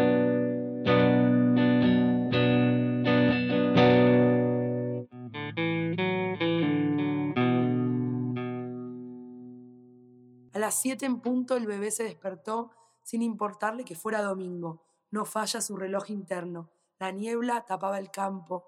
las 10.60 10.82
siete 10.82 11.06
en 11.06 11.22
punto 11.22 11.56
el 11.56 11.66
bebé 11.66 11.90
se 11.90 12.04
despertó 12.04 12.72
sin 13.02 13.22
importarle 13.22 13.86
que 13.86 13.96
fuera 13.96 14.22
domingo. 14.22 14.84
No 15.10 15.26
falla 15.26 15.62
su 15.62 15.78
reloj 15.78 16.12
interno. 16.12 16.70
La 17.00 17.12
niebla 17.12 17.66
tapaba 17.66 17.98
el 17.98 18.12
campo. 18.12 18.68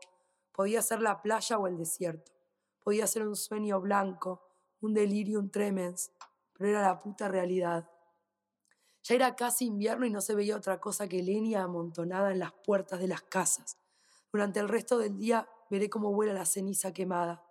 Podía 0.51 0.81
ser 0.81 1.01
la 1.01 1.21
playa 1.21 1.59
o 1.59 1.67
el 1.67 1.77
desierto. 1.77 2.31
Podía 2.83 3.05
ser 3.05 3.27
un 3.27 3.35
sueño 3.35 3.79
blanco, 3.81 4.41
un 4.79 4.93
delirium 4.93 5.51
tremens, 5.51 6.11
pero 6.53 6.69
era 6.69 6.81
la 6.81 6.99
puta 6.99 7.27
realidad. 7.27 7.90
Ya 9.03 9.15
era 9.15 9.35
casi 9.35 9.65
invierno 9.65 10.05
y 10.05 10.09
no 10.09 10.21
se 10.21 10.35
veía 10.35 10.55
otra 10.55 10.79
cosa 10.79 11.07
que 11.07 11.23
leña 11.23 11.63
amontonada 11.63 12.31
en 12.31 12.39
las 12.39 12.53
puertas 12.53 12.99
de 12.99 13.07
las 13.07 13.21
casas. 13.23 13.77
Durante 14.31 14.59
el 14.59 14.69
resto 14.69 14.97
del 14.97 15.17
día 15.17 15.47
veré 15.69 15.89
cómo 15.89 16.13
vuela 16.13 16.33
la 16.33 16.45
ceniza 16.45 16.93
quemada. 16.93 17.43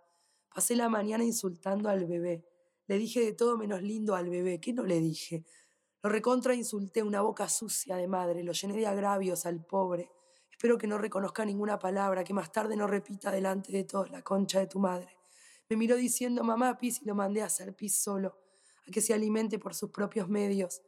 Pasé 0.54 0.76
la 0.76 0.88
mañana 0.88 1.24
insultando 1.24 1.88
al 1.88 2.06
bebé. 2.06 2.44
Le 2.86 2.98
dije 2.98 3.20
de 3.20 3.32
todo 3.32 3.56
menos 3.56 3.82
lindo 3.82 4.14
al 4.14 4.28
bebé. 4.28 4.60
¿Qué 4.60 4.72
no 4.72 4.84
le 4.84 5.00
dije? 5.00 5.44
Lo 6.02 6.10
recontra 6.10 6.54
insulté, 6.54 7.02
una 7.02 7.20
boca 7.20 7.48
sucia 7.48 7.96
de 7.96 8.08
madre. 8.08 8.42
Lo 8.42 8.52
llené 8.52 8.76
de 8.76 8.86
agravios 8.86 9.46
al 9.46 9.64
pobre. 9.64 10.10
Espero 10.50 10.76
que 10.76 10.86
no 10.86 10.98
reconozca 10.98 11.44
ninguna 11.44 11.78
palabra, 11.78 12.24
que 12.24 12.34
más 12.34 12.52
tarde 12.52 12.76
no 12.76 12.86
repita 12.86 13.30
delante 13.30 13.72
de 13.72 13.84
todos 13.84 14.10
la 14.10 14.22
concha 14.22 14.60
de 14.60 14.66
tu 14.66 14.78
madre. 14.78 15.16
Me 15.68 15.76
miró 15.76 15.96
diciendo 15.96 16.42
mamá 16.42 16.76
pis 16.78 17.00
y 17.00 17.04
lo 17.04 17.14
mandé 17.14 17.42
a 17.42 17.46
hacer 17.46 17.74
pis 17.74 17.96
solo, 17.96 18.36
a 18.86 18.90
que 18.90 19.00
se 19.00 19.14
alimente 19.14 19.58
por 19.58 19.74
sus 19.74 19.90
propios 19.90 20.28
medios. 20.28 20.82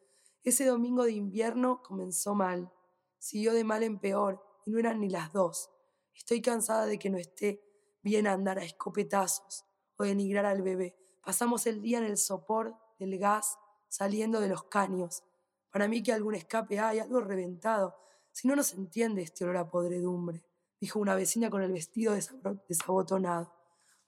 Ese 0.44 0.64
domingo 0.66 1.04
de 1.04 1.12
invierno 1.12 1.82
comenzó 1.82 2.34
mal. 2.34 2.72
Siguió 3.18 3.52
de 3.52 3.62
mal 3.62 3.84
en 3.84 4.00
peor 4.00 4.42
y 4.66 4.72
no 4.72 4.78
eran 4.78 5.00
ni 5.00 5.08
las 5.08 5.32
dos. 5.32 5.70
Estoy 6.14 6.42
cansada 6.42 6.86
de 6.86 6.98
que 6.98 7.10
no 7.10 7.18
esté 7.18 7.62
bien 8.02 8.26
andar 8.26 8.58
a 8.58 8.64
escopetazos 8.64 9.64
o 9.96 10.02
denigrar 10.02 10.44
al 10.44 10.62
bebé. 10.62 10.96
Pasamos 11.24 11.66
el 11.66 11.80
día 11.80 11.98
en 11.98 12.04
el 12.04 12.16
sopor 12.16 12.76
del 12.98 13.18
gas 13.18 13.56
saliendo 13.88 14.40
de 14.40 14.48
los 14.48 14.64
caños. 14.64 15.22
Para 15.70 15.86
mí 15.86 16.02
que 16.02 16.12
algún 16.12 16.34
escape 16.34 16.80
hay, 16.80 16.98
algo 16.98 17.20
reventado. 17.20 17.96
Si 18.32 18.48
no, 18.48 18.56
no 18.56 18.64
se 18.64 18.76
entiende 18.76 19.22
este 19.22 19.44
olor 19.44 19.58
a 19.58 19.70
podredumbre, 19.70 20.44
dijo 20.80 20.98
una 20.98 21.14
vecina 21.14 21.50
con 21.50 21.62
el 21.62 21.72
vestido 21.72 22.14
desabotonado. 22.68 23.52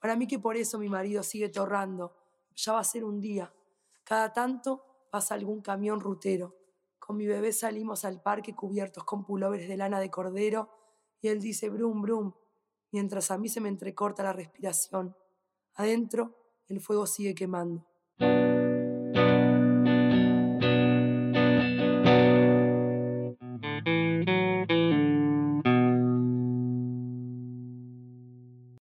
Para 0.01 0.17
mí 0.17 0.27
que 0.27 0.41
por 0.41 0.57
eso 0.57 0.79
mi 0.79 0.89
marido 0.89 1.23
sigue 1.23 1.49
torrando. 1.49 2.17
Ya 2.57 2.73
va 2.73 2.81
a 2.81 2.85
ser 2.85 3.05
un 3.05 3.21
día. 3.21 3.55
Cada 4.03 4.33
tanto 4.33 4.94
pasa 5.15 5.37
algún 5.37 5.61
camión 5.61 6.01
rutero. 6.01 6.57
Con 6.99 7.17
mi 7.17 7.25
bebé 7.25 7.53
salimos 7.53 8.05
al 8.05 8.21
parque 8.21 8.57
cubiertos 8.57 9.05
con 9.05 9.25
pulóveres 9.25 9.69
de 9.69 9.77
lana 9.77 10.01
de 10.01 10.11
cordero 10.11 10.71
y 11.21 11.29
él 11.29 11.41
dice 11.41 11.71
brum 11.71 12.03
brum, 12.03 12.33
mientras 12.91 13.31
a 13.31 13.39
mí 13.39 13.49
se 13.49 13.61
me 13.61 13.69
entrecorta 13.69 14.25
la 14.25 14.33
respiración. 14.33 15.15
Adentro 15.75 16.35
el 16.67 16.81
fuego 16.81 17.07
sigue 17.07 17.33
quemando. 17.33 17.87